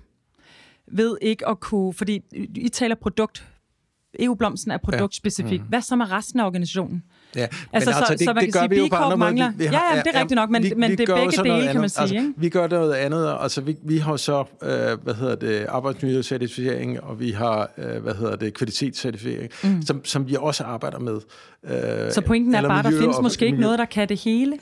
[0.87, 1.93] Ved ikke at kunne...
[1.93, 2.21] Fordi
[2.55, 3.47] I taler produkt.
[4.19, 5.51] EU-blomsten er produktspecifik.
[5.59, 5.63] Ja.
[5.63, 5.69] Mm.
[5.69, 7.03] Hvad så med resten af organisationen?
[7.35, 10.35] Ja, Altså, så- så man kan sige, B Corp mangler- Ja, ja, det er rigtigt
[10.35, 11.91] nok, men- men det er begge dele, kan man andet.
[11.91, 12.33] sige, Altså, ikke?
[12.37, 14.69] vi gør noget andet, altså vi, vi har så, øh,
[15.03, 19.81] hvad hedder det, arbejdsmiljøcertificering, og vi har, øh, hvad hedder det, kvalitetscertificering, mm.
[19.81, 21.15] som, som vi også arbejder med.
[21.63, 24.57] Øh, Så pointen er bare, der findes og- måske ikke noget, der kan det hele?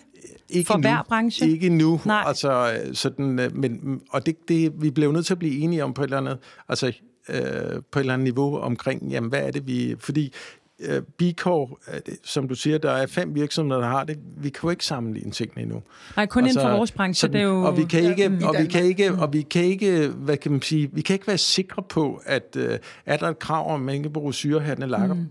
[0.49, 0.81] ikke for nu.
[0.81, 1.49] hver branche?
[1.49, 1.99] Ikke nu.
[2.05, 2.23] Nej.
[2.25, 5.83] Altså, øh, sådan, øh, men, og det, det, vi jo nødt til at blive enige
[5.83, 6.37] om på et eller andet,
[6.69, 6.91] altså,
[7.29, 9.95] øh, på et eller andet niveau omkring, jamen, hvad er det, vi...
[9.99, 10.33] Fordi
[10.79, 14.17] uh, B-Corp, uh, som du siger, der er fem virksomheder, der har det.
[14.37, 15.81] Vi kan jo ikke sammenligne tingene endnu.
[16.15, 17.21] Nej, kun altså, inden for vores branche.
[17.21, 17.61] Sådan, det er jo...
[17.61, 20.51] Og vi kan ikke, Ja, og vi kan ikke, og vi kan ikke, hvad kan
[20.51, 22.63] man sige, vi kan ikke være sikre på, at uh,
[23.05, 25.15] er der et krav om mælkebrug syrehattende lakker?
[25.15, 25.27] Mm.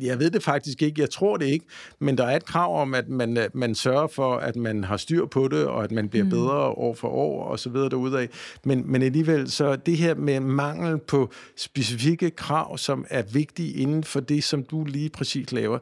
[0.00, 1.66] Jeg ved det faktisk ikke, jeg tror det ikke,
[1.98, 4.96] men der er et krav om, at man, øh, man sørger for, at man har
[4.96, 6.30] styr på det, og at man bliver mm.
[6.30, 8.28] bedre år for år, og så videre derudaf.
[8.64, 14.04] Men, men alligevel, så det her med mangel på specifikke krav, som er vigtige inden
[14.04, 15.78] for det, som du lige præcis laver,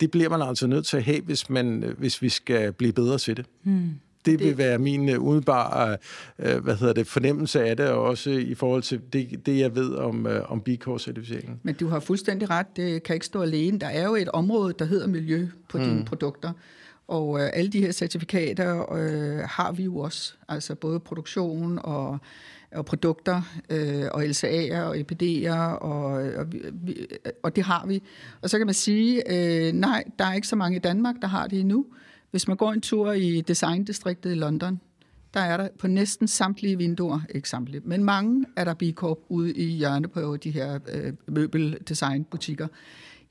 [0.00, 2.92] det bliver man altså nødt til at have, hvis, man, øh, hvis vi skal blive
[2.92, 3.46] bedre til det.
[3.64, 3.90] Mm.
[4.26, 5.96] Det vil være min uh, umiddelbare
[6.38, 9.74] uh, hvad hedder det, fornemmelse af det, og også i forhold til det, det jeg
[9.74, 11.60] ved om, uh, om B-Corp-certificeringen.
[11.62, 13.78] Men du har fuldstændig ret, det kan ikke stå alene.
[13.78, 15.84] Der er jo et område, der hedder miljø på mm.
[15.84, 16.52] dine produkter.
[17.08, 20.34] Og øh, alle de her certifikater øh, har vi jo også.
[20.48, 22.18] Altså både produktion og,
[22.74, 27.06] og produkter, øh, og LCA'er og EPD'er, og, og, vi- vi,
[27.42, 28.02] og det har vi.
[28.42, 31.28] Og så kan man sige, øh, nej, der er ikke så mange i Danmark, der
[31.28, 31.86] har det endnu.
[32.30, 34.80] Hvis man går en tur i designdistriktet i London,
[35.34, 39.52] der er der på næsten samtlige vinduer, ikke samtlige, men mange er der B-Corp ude
[39.52, 42.66] i hjørne på de her øh, møbeldesignbutikker.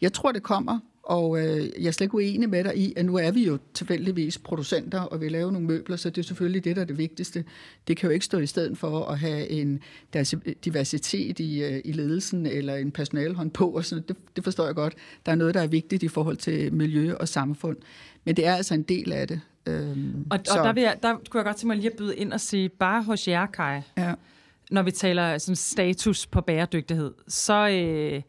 [0.02, 0.80] Jeg tror, det kommer,
[1.10, 3.58] og øh, jeg er slet ikke uenig med dig i, at nu er vi jo
[3.74, 6.98] tilfældigvis producenter, og vi laver nogle møbler, så det er selvfølgelig det, der er det
[6.98, 7.44] vigtigste.
[7.88, 9.80] Det kan jo ikke stå i stedet for at have en
[10.66, 14.04] diversitet i, øh, i ledelsen, eller en personalhånd på, og sådan.
[14.08, 14.96] Det, det forstår jeg godt.
[15.26, 17.78] Der er noget, der er vigtigt i forhold til miljø og samfund,
[18.24, 19.42] men det er altså en del af det.
[19.66, 22.16] Øhm, Og, og der, vil jeg, der kunne jeg godt tænke mig lige at byde
[22.16, 24.14] ind og sige, bare hos jer, Kai, ja.
[24.72, 28.22] når vi taler sådan status på bæredygtighed, så øh,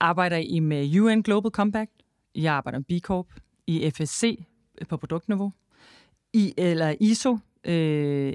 [0.00, 1.90] arbejder I med UN Global Compact,
[2.34, 3.26] jeg arbejder med B Corp,
[3.66, 4.44] i FSC
[4.88, 5.52] på produktniveau,
[6.32, 8.32] i, eller ISO øh,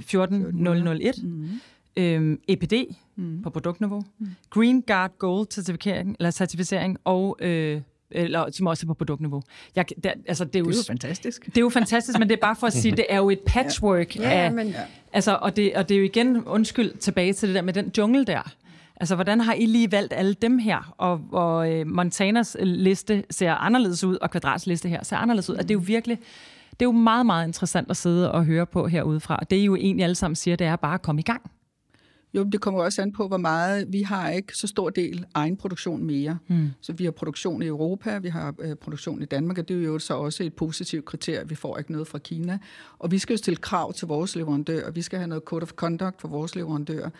[0.00, 1.48] 14001, mm.
[1.96, 2.74] øh, EPD
[3.16, 3.42] mm.
[3.42, 4.26] på produktniveau, mm.
[4.50, 7.80] Green Guard Gold certificering, eller certificering og øh,
[8.10, 9.42] eller som også er på produktniveau.
[9.76, 11.46] Jeg, der, altså, det, er jo, Det er jo fantastisk.
[11.46, 13.40] det er jo fantastisk, men det er bare for at sige, det er jo et
[13.54, 14.74] patchwork Ja, af, men-
[15.12, 17.92] altså, og, det, og det er jo igen, undskyld, tilbage til det der med den
[17.98, 18.52] jungle der.
[18.96, 20.94] Altså, hvordan har I lige valgt alle dem her?
[20.98, 25.54] Og, og øh, Montanas liste ser anderledes ud, og Kvadrats liste her ser anderledes ud.
[25.54, 26.18] Og det er jo virkelig,
[26.70, 29.36] det er jo meget, meget interessant at sidde og høre på herudefra.
[29.36, 31.50] Og det I jo egentlig alle sammen siger, det er bare at komme i gang.
[32.34, 33.92] Jo, det kommer også an på, hvor meget...
[33.92, 36.38] Vi har ikke så stor del egen produktion mere.
[36.48, 36.70] Mm.
[36.80, 39.84] Så vi har produktion i Europa, vi har øh, produktion i Danmark, og det er
[39.84, 41.48] jo så også et positivt kriterie.
[41.48, 42.58] Vi får ikke noget fra Kina.
[42.98, 44.90] Og vi skal jo stille krav til vores leverandører.
[44.90, 47.10] Vi skal have noget code of conduct for vores leverandører.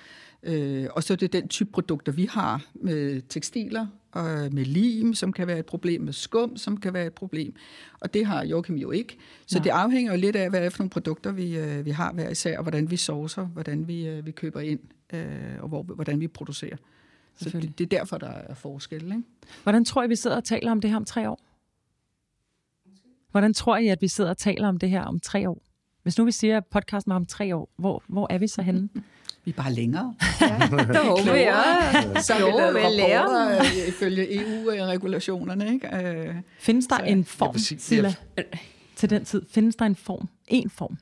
[0.42, 5.14] Øh, og så er det den type produkter, vi har med tekstiler, og med lim,
[5.14, 7.54] som kan være et problem, med skum, som kan være et problem.
[8.00, 9.16] Og det har Joachim jo ikke.
[9.46, 9.62] Så Nej.
[9.62, 12.12] det afhænger jo lidt af, hvad det er for nogle produkter, vi, øh, vi har
[12.12, 14.80] hver især, og hvordan vi sourcer, hvordan vi, øh, vi køber ind,
[15.12, 16.76] øh, og hvor, hvordan vi producerer.
[17.36, 19.02] Så det, det er derfor, der er forskel.
[19.04, 19.22] Ikke?
[19.62, 21.40] Hvordan tror I, vi sidder og taler om det her om tre år?
[23.30, 25.62] Hvordan tror I, at vi sidder og taler om det her om tre år?
[26.02, 28.62] Hvis nu vi siger, at podcasten var om tre år, hvor, hvor er vi så
[28.62, 28.88] henne?
[29.44, 30.14] Vi er bare længere.
[30.40, 31.94] Det håber jeg.
[32.26, 35.72] Så har vi Jo, lavet øh, ifølge EU-regulationerne.
[35.72, 35.96] Ikke?
[36.28, 38.14] Øh, Findes der Så- en form, sige- Silla,
[38.96, 39.42] til den tid?
[39.50, 40.28] Findes der en form?
[40.48, 40.98] En form?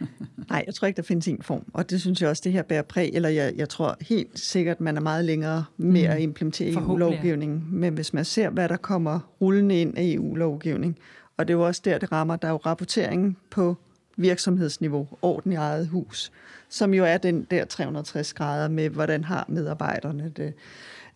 [0.50, 1.64] Nej, jeg tror ikke, der findes en form.
[1.72, 3.10] Og det synes jeg også, det her bærer præg.
[3.14, 7.12] Eller jeg, jeg tror helt sikkert, man er meget længere med at implementere Forhåbentlig, ja.
[7.12, 7.74] EU-lovgivning.
[7.74, 10.98] Men hvis man ser, hvad der kommer rullende ind af EU-lovgivning,
[11.36, 13.76] og det er jo også der, det rammer, der er jo rapportering på
[14.16, 16.32] virksomhedsniveau, orden i eget hus,
[16.68, 20.54] som jo er den der 360 grader med, hvordan har medarbejderne det,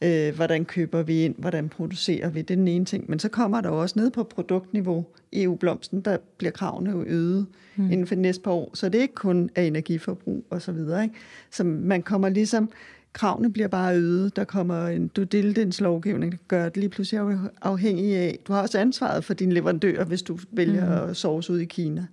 [0.03, 3.05] øh, hvordan køber vi ind, hvordan producerer vi, det er den ene ting.
[3.09, 7.47] Men så kommer der også ned på produktniveau, EU-blomsten, der bliver kravene jo øget
[7.77, 7.91] mm.
[7.91, 10.73] inden for de næste par år, så det er ikke kun af energiforbrug og så
[10.73, 11.03] videre.
[11.03, 11.15] Ikke?
[11.51, 12.71] Så man kommer ligesom,
[13.13, 17.21] kravene bliver bare øget, der kommer en due diligence lovgivning, der gør det lige pludselig
[17.21, 21.11] af- afhængig af, du har også ansvaret for dine leverandører, hvis du vælger mm.
[21.11, 22.07] at source ud i Kina.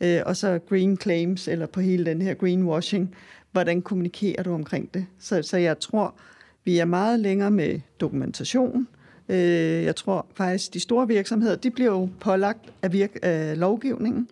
[0.00, 3.14] Øh, og så green claims, eller på hele den her greenwashing,
[3.52, 5.06] hvordan kommunikerer du omkring det?
[5.18, 6.14] Så, så jeg tror,
[6.64, 8.88] vi er meget længere med dokumentation.
[9.28, 9.38] Øh,
[9.84, 14.28] jeg tror faktisk, de store virksomheder, de bliver jo pålagt af, virk- af lovgivningen,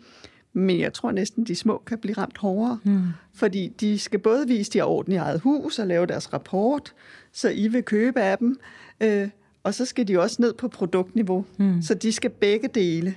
[0.52, 3.02] men jeg tror næsten, de små kan blive ramt hårdere, mm.
[3.34, 6.94] fordi de skal både vise, de har orden i eget hus og lave deres rapport,
[7.32, 8.58] så I vil købe af dem,
[9.00, 9.28] øh,
[9.62, 11.82] og så skal de også ned på produktniveau, mm.
[11.82, 13.14] så de skal begge dele.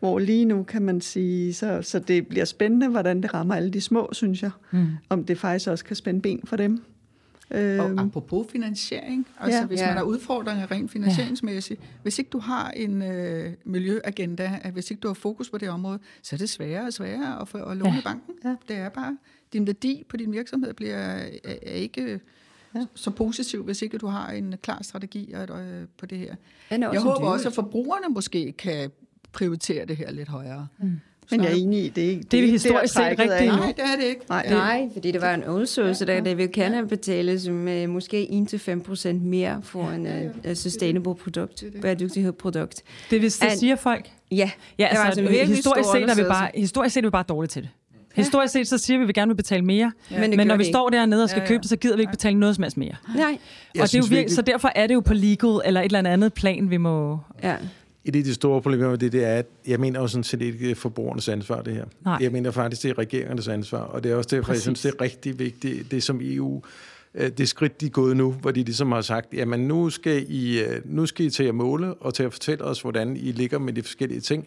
[0.00, 3.70] Hvor lige nu kan man sige, så, så det bliver spændende, hvordan det rammer alle
[3.70, 4.50] de små, synes jeg.
[4.70, 4.86] Mm.
[5.08, 6.82] Om det faktisk også kan spænde ben for dem.
[7.50, 9.66] Og Øhm, apropos finansiering, altså Ja.
[9.66, 9.86] hvis Ja.
[9.86, 15.00] man har udfordringer rent finansieringsmæssigt, hvis ikke du har en øh, miljøagenda, at hvis ikke
[15.00, 17.76] du har fokus på det område, så er det sværere og sværere at, få, at
[17.76, 17.98] låne Ja.
[17.98, 18.34] i banken.
[18.44, 18.56] Ja.
[18.68, 19.18] Det er bare,
[19.52, 22.20] din værdi på din virksomhed bliver er, er ikke
[22.74, 22.86] ja.
[22.94, 26.34] så positiv, hvis ikke du har en klar strategi øh, på det her.
[26.70, 28.90] også Jeg håber også, at forbrugerne måske kan
[29.32, 30.66] prioritere det her lidt højere.
[30.78, 31.00] Mm.
[31.30, 33.28] Men jeg er enig i, det er ikke det, er historisk set rigtigt.
[33.28, 34.20] Nej, det er det ikke.
[34.28, 39.12] Nej, Nej fordi det var en undersøgelse, der det vil kan betales med måske 1-5%
[39.12, 40.06] mere for en
[40.48, 42.82] uh, sustainable produkt, bæredygtighed-produkt.
[43.10, 44.10] Det, hvis det siger folk?
[44.30, 44.50] Ja.
[44.78, 47.62] ja altså, altså historisk, set er vi bare, historisk set er vi bare dårlige til
[47.62, 47.70] det.
[48.16, 48.22] Ja.
[48.22, 50.20] Historisk set, så siger vi, at vi gerne vil betale mere, ja.
[50.20, 51.48] men, men når vi står dernede og skal ja, ja.
[51.48, 52.94] købe det, så gider vi ikke betale noget som helst mere.
[53.16, 53.38] Nej.
[53.80, 56.10] Og det er jo virkelig, så derfor er det jo på legal eller et eller
[56.10, 57.18] andet plan, vi må...
[57.42, 57.56] Ja.
[58.04, 60.42] Et af de store problemer med det, det er, at jeg mener jo sådan set
[60.42, 61.84] ikke forbrugernes ansvar, det her.
[62.04, 62.18] Nej.
[62.20, 64.66] Jeg mener faktisk, det er regeringernes ansvar, og det er også derfor, Præcis.
[64.66, 66.62] jeg synes, det er rigtig vigtigt, det som EU
[67.14, 70.26] øh, det skridt, de er gået nu, hvor de ligesom har sagt, jamen nu skal
[70.28, 73.32] I, øh, nu skal I til at måle og til at fortælle os, hvordan I
[73.32, 74.46] ligger med de forskellige ting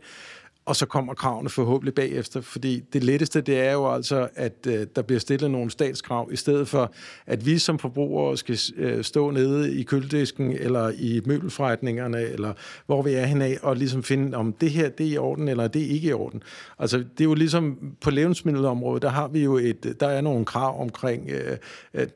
[0.68, 4.88] og så kommer kravene forhåbentlig bagefter, fordi det letteste, det er jo altså, at øh,
[4.95, 6.93] der bliver stillet nogle statskrav, i stedet for,
[7.26, 12.53] at vi som forbrugere skal øh, stå nede i køledisken, eller i møbelforretningerne, eller
[12.86, 15.68] hvor vi er henad, og ligesom finde, om det her, det er i orden, eller
[15.68, 16.43] det er ikke i orden.
[16.80, 20.45] Altså, det er jo ligesom, på levnedsmiddelområdet, der har vi jo et, der er nogle
[20.45, 21.57] krav omkring, øh,
[21.93, 22.07] øh,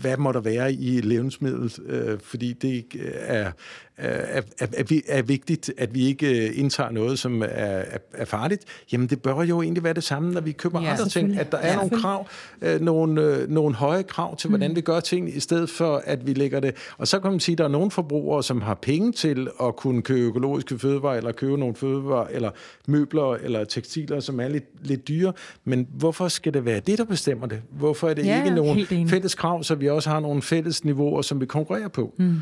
[0.00, 3.52] hvad må der være i levnedsmiddel, øh, fordi det øh, er,
[3.96, 8.24] er, er, er, er vigtigt, at vi ikke øh, indtager noget, som er, er, er
[8.24, 11.38] farligt, jamen det bør jo egentlig være det samme, når vi køber ja, andre ting,
[11.38, 12.26] at der er ja, nogle krav,
[12.62, 14.76] øh, nogle, øh, nogle høje krav til, hvordan mm.
[14.76, 16.74] vi gør ting, i stedet for, at vi lægger det.
[16.98, 19.76] Og så kan man sige, at der er nogle forbrugere, som har penge til at
[19.76, 22.50] kunne købe økologiske fødevarer, eller købe nogle fødevarer, eller
[22.86, 25.32] møbler, eller tekstiler, som er lidt, lidt dyre.
[25.64, 27.62] Men hvorfor skal det være det, der bestemmer det?
[27.70, 31.22] Hvorfor er det ja, ikke nogle fælles krav, så vi også har nogle fælles niveauer,
[31.22, 32.14] som vi konkurrerer på?
[32.16, 32.40] Mm.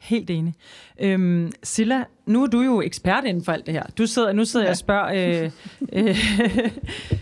[0.00, 0.54] Helt enig.
[1.00, 3.82] Øhm, Silla, nu er du jo ekspert inden for alt det her.
[3.98, 4.68] Du sidder, nu sidder ja.
[4.68, 5.50] jeg og spørger øh,
[5.92, 6.16] øh,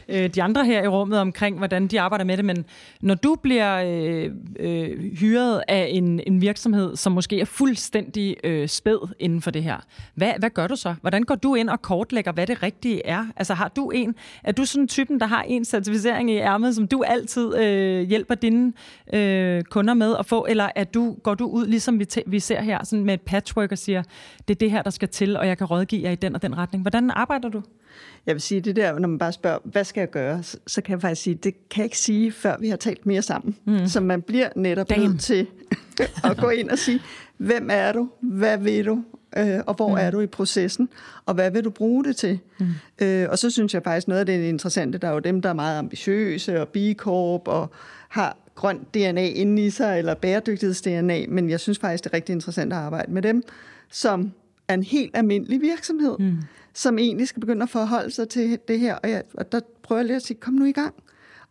[0.23, 2.65] øh, de andre her i rummet omkring, hvordan de arbejder med det, men
[3.01, 8.69] når du bliver øh, øh, hyret af en, en virksomhed, som måske er fuldstændig øh,
[8.69, 9.77] spæd inden for det her,
[10.15, 10.95] hvad, hvad gør du så?
[11.01, 13.27] Hvordan går du ind og kortlægger, hvad det rigtige er?
[13.37, 14.15] Altså har du en,
[14.45, 18.35] er du sådan typen, der har en certificering i ærmet, som du altid øh, hjælper
[18.35, 18.73] dine
[19.13, 22.63] øh, kunder med at få, eller er du, går du ud, ligesom vi, vi ser
[22.69, 24.03] her, sådan med et patchwork og siger,
[24.49, 26.43] det er det her, der skal til, og jeg kan rådgive jer i den og
[26.43, 26.83] den retning.
[26.83, 27.63] Hvordan arbejder du?
[28.27, 30.83] Jeg vil sige, det der, når man bare spørger, hvad skal jeg gøre, så, så
[30.83, 33.57] kan jeg faktisk sige, det kan jeg ikke sige, før vi har talt mere sammen.
[33.65, 33.87] Mm.
[33.87, 35.03] Så man bliver netop Damn.
[35.03, 35.47] nødt til
[36.25, 37.01] at gå ind og sige,
[37.37, 39.05] hvem er du, hvad vil du,
[39.37, 39.97] øh, og hvor mm.
[40.01, 40.89] er du i processen,
[41.27, 42.39] og hvad vil du bruge det til?
[42.61, 42.67] Mm.
[42.99, 45.49] Øh, og så synes jeg faktisk, noget af det interessante, der er jo dem, der
[45.49, 47.71] er meget ambitiøse, og B Corp, og
[48.09, 52.33] har grønt DNA inde i sig, eller bæredygtigheds-DNA, men jeg synes faktisk, det er rigtig
[52.33, 53.43] interessant at arbejde med dem,
[53.91, 54.33] som
[54.69, 56.37] er en helt almindelig virksomhed, mm.
[56.75, 58.95] som egentlig skal begynde at forholde sig til det her.
[58.95, 60.95] Og, jeg, og der prøver jeg lidt at sige, kom nu i gang.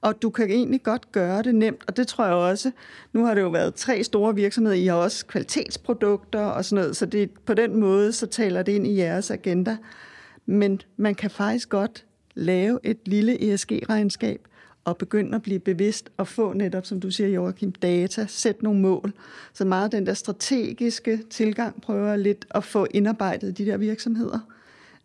[0.01, 2.71] Og du kan egentlig godt gøre det nemt, og det tror jeg også.
[3.13, 6.97] Nu har det jo været tre store virksomheder, I har også kvalitetsprodukter og sådan noget,
[6.97, 9.77] så det, på den måde, så taler det ind i jeres agenda.
[10.45, 12.05] Men man kan faktisk godt
[12.35, 14.47] lave et lille ESG-regnskab,
[14.87, 18.79] og begynde at blive bevidst og få netop, som du siger, Joachim, data, sætte nogle
[18.79, 19.13] mål.
[19.53, 24.39] Så meget den der strategiske tilgang prøver lidt at få indarbejdet i de der virksomheder.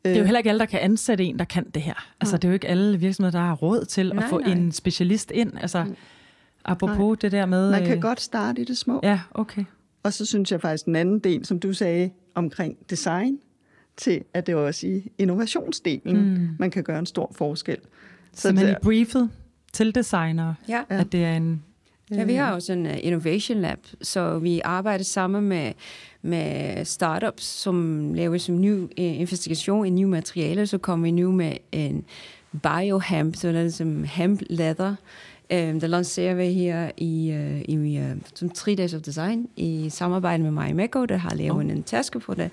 [0.05, 2.12] Det er jo heller ikke alle, der kan ansætte en, der kan det her.
[2.20, 4.53] Altså, det er jo ikke alle virksomheder, der har råd til nej, at få nej.
[4.53, 5.53] en specialist ind.
[5.61, 5.87] Altså,
[6.64, 7.16] apropos nej.
[7.20, 7.70] det der med...
[7.70, 8.03] Man kan øh...
[8.03, 9.01] godt starte i det små.
[9.03, 9.64] Ja, okay.
[10.03, 13.39] Og så synes jeg faktisk, den anden del, som du sagde omkring design,
[13.97, 16.49] til at det også i innovationsdelen, mm.
[16.59, 17.78] man kan gøre en stor forskel.
[18.33, 19.30] Så, man er briefet
[19.73, 20.83] til designere, ja.
[20.89, 21.62] at det er en...
[22.11, 25.73] Ja, vi har også en uh, innovation lab, så vi arbejder sammen med,
[26.23, 31.33] med startups, som laver som ny uh, investigation i nye materialer, så kommer vi nu
[31.33, 32.05] med en
[32.62, 34.95] biohemp, så det er som hemp leather,
[35.51, 39.88] Um, der lancerer vi her i, uh, i uh, som 3 Days of Design i
[39.90, 41.70] samarbejde med Maja Mekko, der har lavet oh.
[41.70, 42.51] en taske på det.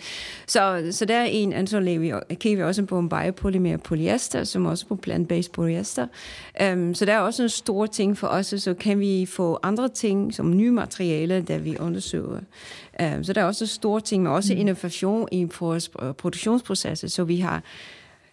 [0.48, 4.44] Så, så der er en, og så vi, kigger vi også på en biopolymer polyester,
[4.44, 6.08] som også på plant-based polyester.
[6.74, 9.90] Um, så der er også en stor ting for os, så kan vi få andre
[9.90, 12.40] ting, som nye materialer, der vi undersøger.
[13.04, 14.60] Um, så der er også en stor ting, men også mm.
[14.60, 17.64] innovation i vores produktionsprocesser, så vi har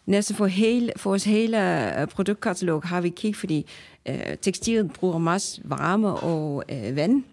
[0.07, 3.67] næsten for, hele, for vores hele produktkatalog har vi kigget, fordi
[4.09, 7.25] øh, tekstilet bruger meget varme og øh, vand.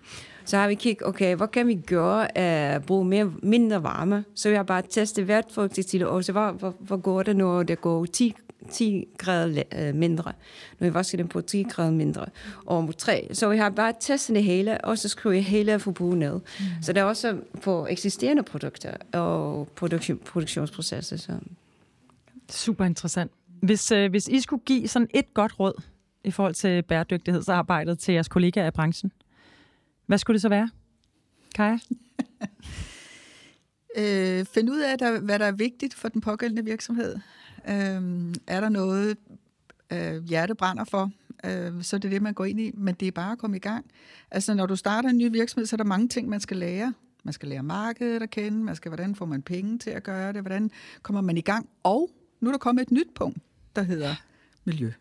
[0.45, 4.25] Så har vi kigget, okay, hvad kan vi gøre at uh, bruge mere, mindre varme?
[4.35, 7.35] Så vi har bare testet hvert for tekstil, og så hvor, hvor, hvor går det,
[7.35, 8.33] når det går 10,
[8.71, 10.31] 10 grader uh, mindre?
[10.79, 12.25] Når vi vasker dem på 10 grader mindre.
[12.65, 13.29] Og 3.
[13.33, 16.33] Så vi har bare testet det hele, og så skriver jeg hele forbruget ned.
[16.33, 16.65] Mm.
[16.81, 21.17] Så det er også på eksisterende produkter og produktion, produktionsprocesser.
[21.17, 21.31] Så.
[22.51, 23.31] Super interessant.
[23.61, 25.81] Hvis, øh, hvis I skulle give sådan et godt råd
[26.23, 29.11] i forhold til bæredygtighedsarbejdet til jeres kollegaer i branchen?
[30.05, 30.69] Hvad skulle det så være,
[31.55, 31.79] Kaja?
[33.97, 37.15] øh, find ud af, der, hvad der er vigtigt for den pågældende virksomhed.
[37.67, 39.17] Øh, er der noget,
[39.93, 41.11] øh, hjerte brænder for,
[41.45, 42.71] øh, så er det det, man går ind i.
[42.73, 43.85] Men det er bare at komme i gang.
[44.31, 46.93] Altså, når du starter en ny virksomhed, så er der mange ting, man skal lære.
[47.23, 50.33] Man skal lære markedet at kende, man skal, hvordan får man penge til at gøre
[50.33, 50.71] det, hvordan
[51.01, 51.69] kommer man i gang.
[51.83, 52.09] Og
[52.39, 53.37] nu er der kommet et nyt punkt,
[53.75, 54.15] der hedder
[54.63, 54.91] miljø.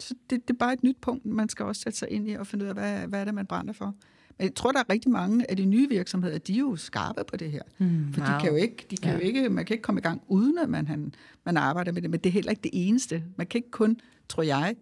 [0.00, 2.32] Så det, det er bare et nyt punkt, man skal også sætte sig ind i
[2.32, 3.94] og finde ud af, hvad, hvad er det, man brænder for.
[4.38, 7.24] Men jeg tror, der er rigtig mange af de nye virksomheder, de er jo skarpe
[7.24, 7.62] på det her.
[7.78, 8.30] Mm, For wow.
[8.30, 9.18] de kan jo ikke, de kan ja.
[9.18, 12.02] jo ikke, man kan ikke komme i gang, uden at man, han, man arbejder med
[12.02, 12.10] det.
[12.10, 13.24] Men det er heller ikke det eneste.
[13.36, 14.74] Man kan ikke kun, tror jeg,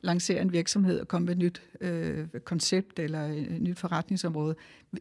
[0.00, 4.54] lancere en virksomhed og komme med et nyt øh, koncept eller et nyt forretningsområde,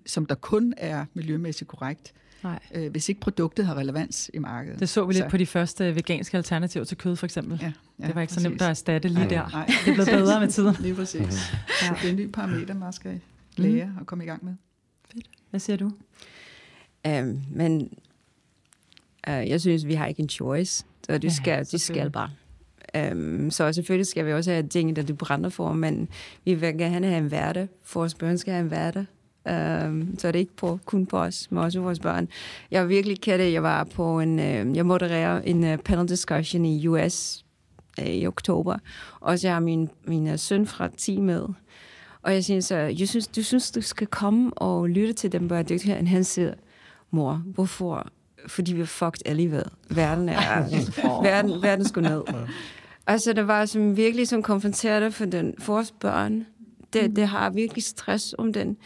[0.05, 2.13] som der kun er miljømæssigt korrekt.
[2.43, 2.59] Nej.
[2.73, 4.79] Øh, hvis ikke produktet har relevans i markedet.
[4.79, 5.29] Det så vi lidt så.
[5.29, 7.59] på de første veganske alternativer til kød, for eksempel.
[7.61, 8.43] Ja, ja, det var ikke præcis.
[8.43, 9.49] så nemt at erstatte lige nej, der.
[9.49, 9.65] Nej.
[9.65, 10.75] Det er blevet bedre med tiden.
[10.79, 11.21] Lige præcis.
[11.21, 11.29] Ja.
[11.87, 13.19] Så det er en ny parameter, man skal
[13.57, 13.97] lære mm.
[13.99, 14.53] og komme i gang med.
[15.13, 15.29] Fedt.
[15.49, 15.91] Hvad siger du?
[17.07, 17.81] Um, men
[19.27, 20.85] uh, jeg synes, vi har ikke en choice.
[21.05, 22.29] Så du skal, ja, du skal bare.
[23.11, 26.09] Um, så selvfølgelig skal vi også have ting, der du brænder for, men
[26.45, 27.67] vi vil gerne have en hverdag.
[27.93, 29.05] Vores børn skal have en hverdag.
[29.45, 32.27] Um, så er det ikke på, kun på os, men også vores børn.
[32.71, 36.09] Jeg var virkelig ked af, jeg var på en, uh, jeg modererer en uh, panel
[36.09, 37.45] discussion i US
[38.01, 38.77] uh, i oktober,
[39.19, 41.45] og så har min, min uh, søn fra 10 med.
[42.21, 45.47] Og jeg synes, uh, jeg synes, du synes, du skal komme og lytte til dem
[45.47, 46.53] bæredygtighed, og han siger,
[47.11, 48.07] mor, hvorfor?
[48.47, 49.63] Fordi vi er fucked alligevel.
[49.89, 50.69] Verden er,
[51.23, 52.21] verden, verden skulle ned.
[53.07, 56.45] Altså, det var som virkelig som konfronterende for, den, for vores børn.
[56.93, 58.77] Det, det har virkelig stress om den.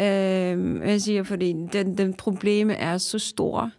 [0.00, 3.70] Øh, jeg siger, fordi den, den probleme er så stor.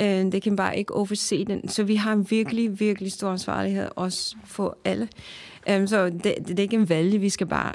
[0.00, 1.68] Øh, det kan bare ikke overse den.
[1.68, 5.08] Så vi har en virkelig, virkelig stor ansvarlighed også for alle.
[5.70, 7.72] Øh, så det, det, det er ikke en valg, vi skal bare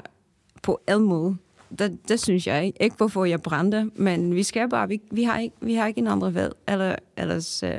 [0.62, 1.34] på alle måder.
[1.78, 2.82] Det, det synes jeg ikke.
[2.82, 6.00] Ikke hvorfor jeg brændte, men vi skal bare, vi, vi, har, ikke, vi har ikke
[6.00, 6.52] en andre valg.
[6.68, 7.70] Eller, ellers, uh,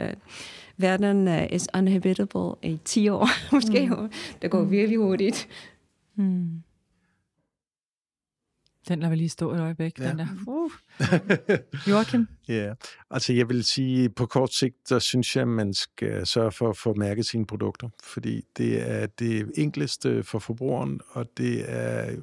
[0.78, 3.88] verden uh, is uninhabitable i 10 år, måske.
[3.88, 4.12] Mm.
[4.42, 4.72] Det går mm.
[4.72, 5.48] virkelig hurtigt.
[6.16, 6.50] Mm.
[8.90, 10.00] Den lader vi lige stå et øjeblik.
[10.00, 10.10] Ja.
[10.10, 10.28] Den der.
[10.48, 10.72] Uh.
[11.88, 12.28] Joachim?
[12.48, 12.74] Ja,
[13.12, 16.78] altså jeg vil sige, på kort sigt, der synes jeg, man skal sørge for at
[16.78, 22.16] få mærket sine produkter, fordi det er det enkleste for forbrugeren, og det er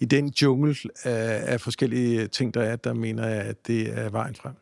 [0.00, 4.10] i den jungle af, af forskellige ting, der er, der mener jeg, at det er
[4.10, 4.54] vejen frem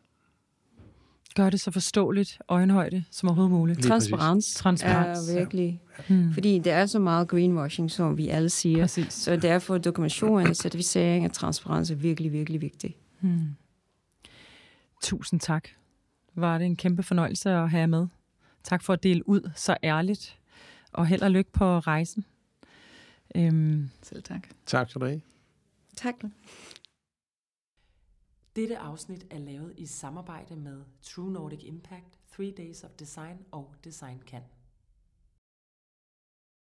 [1.35, 3.83] gør det så forståeligt øjenhøjde som overhovedet muligt.
[3.83, 6.15] Transparens, Transparens er virkelig, ja.
[6.15, 6.33] hmm.
[6.33, 8.83] fordi det er så meget greenwashing, som vi alle siger.
[8.83, 9.13] Præcis.
[9.13, 12.97] Så derfor dokumentation og certificering af transparens er virkelig, virkelig vigtigt.
[13.19, 13.55] Hmm.
[15.03, 15.67] Tusind tak.
[16.35, 18.07] Var det en kæmpe fornøjelse at have med.
[18.63, 20.37] Tak for at dele ud så ærligt,
[20.93, 22.25] og held og lykke på rejsen.
[23.35, 23.89] Øhm.
[24.01, 24.47] Selv tak.
[24.65, 25.21] Tak skal du have.
[25.97, 26.15] Tak.
[28.55, 33.73] Dette afsnit er lavet i samarbejde med True Nordic Impact, 3 Days of Design og
[33.83, 34.43] Design Can.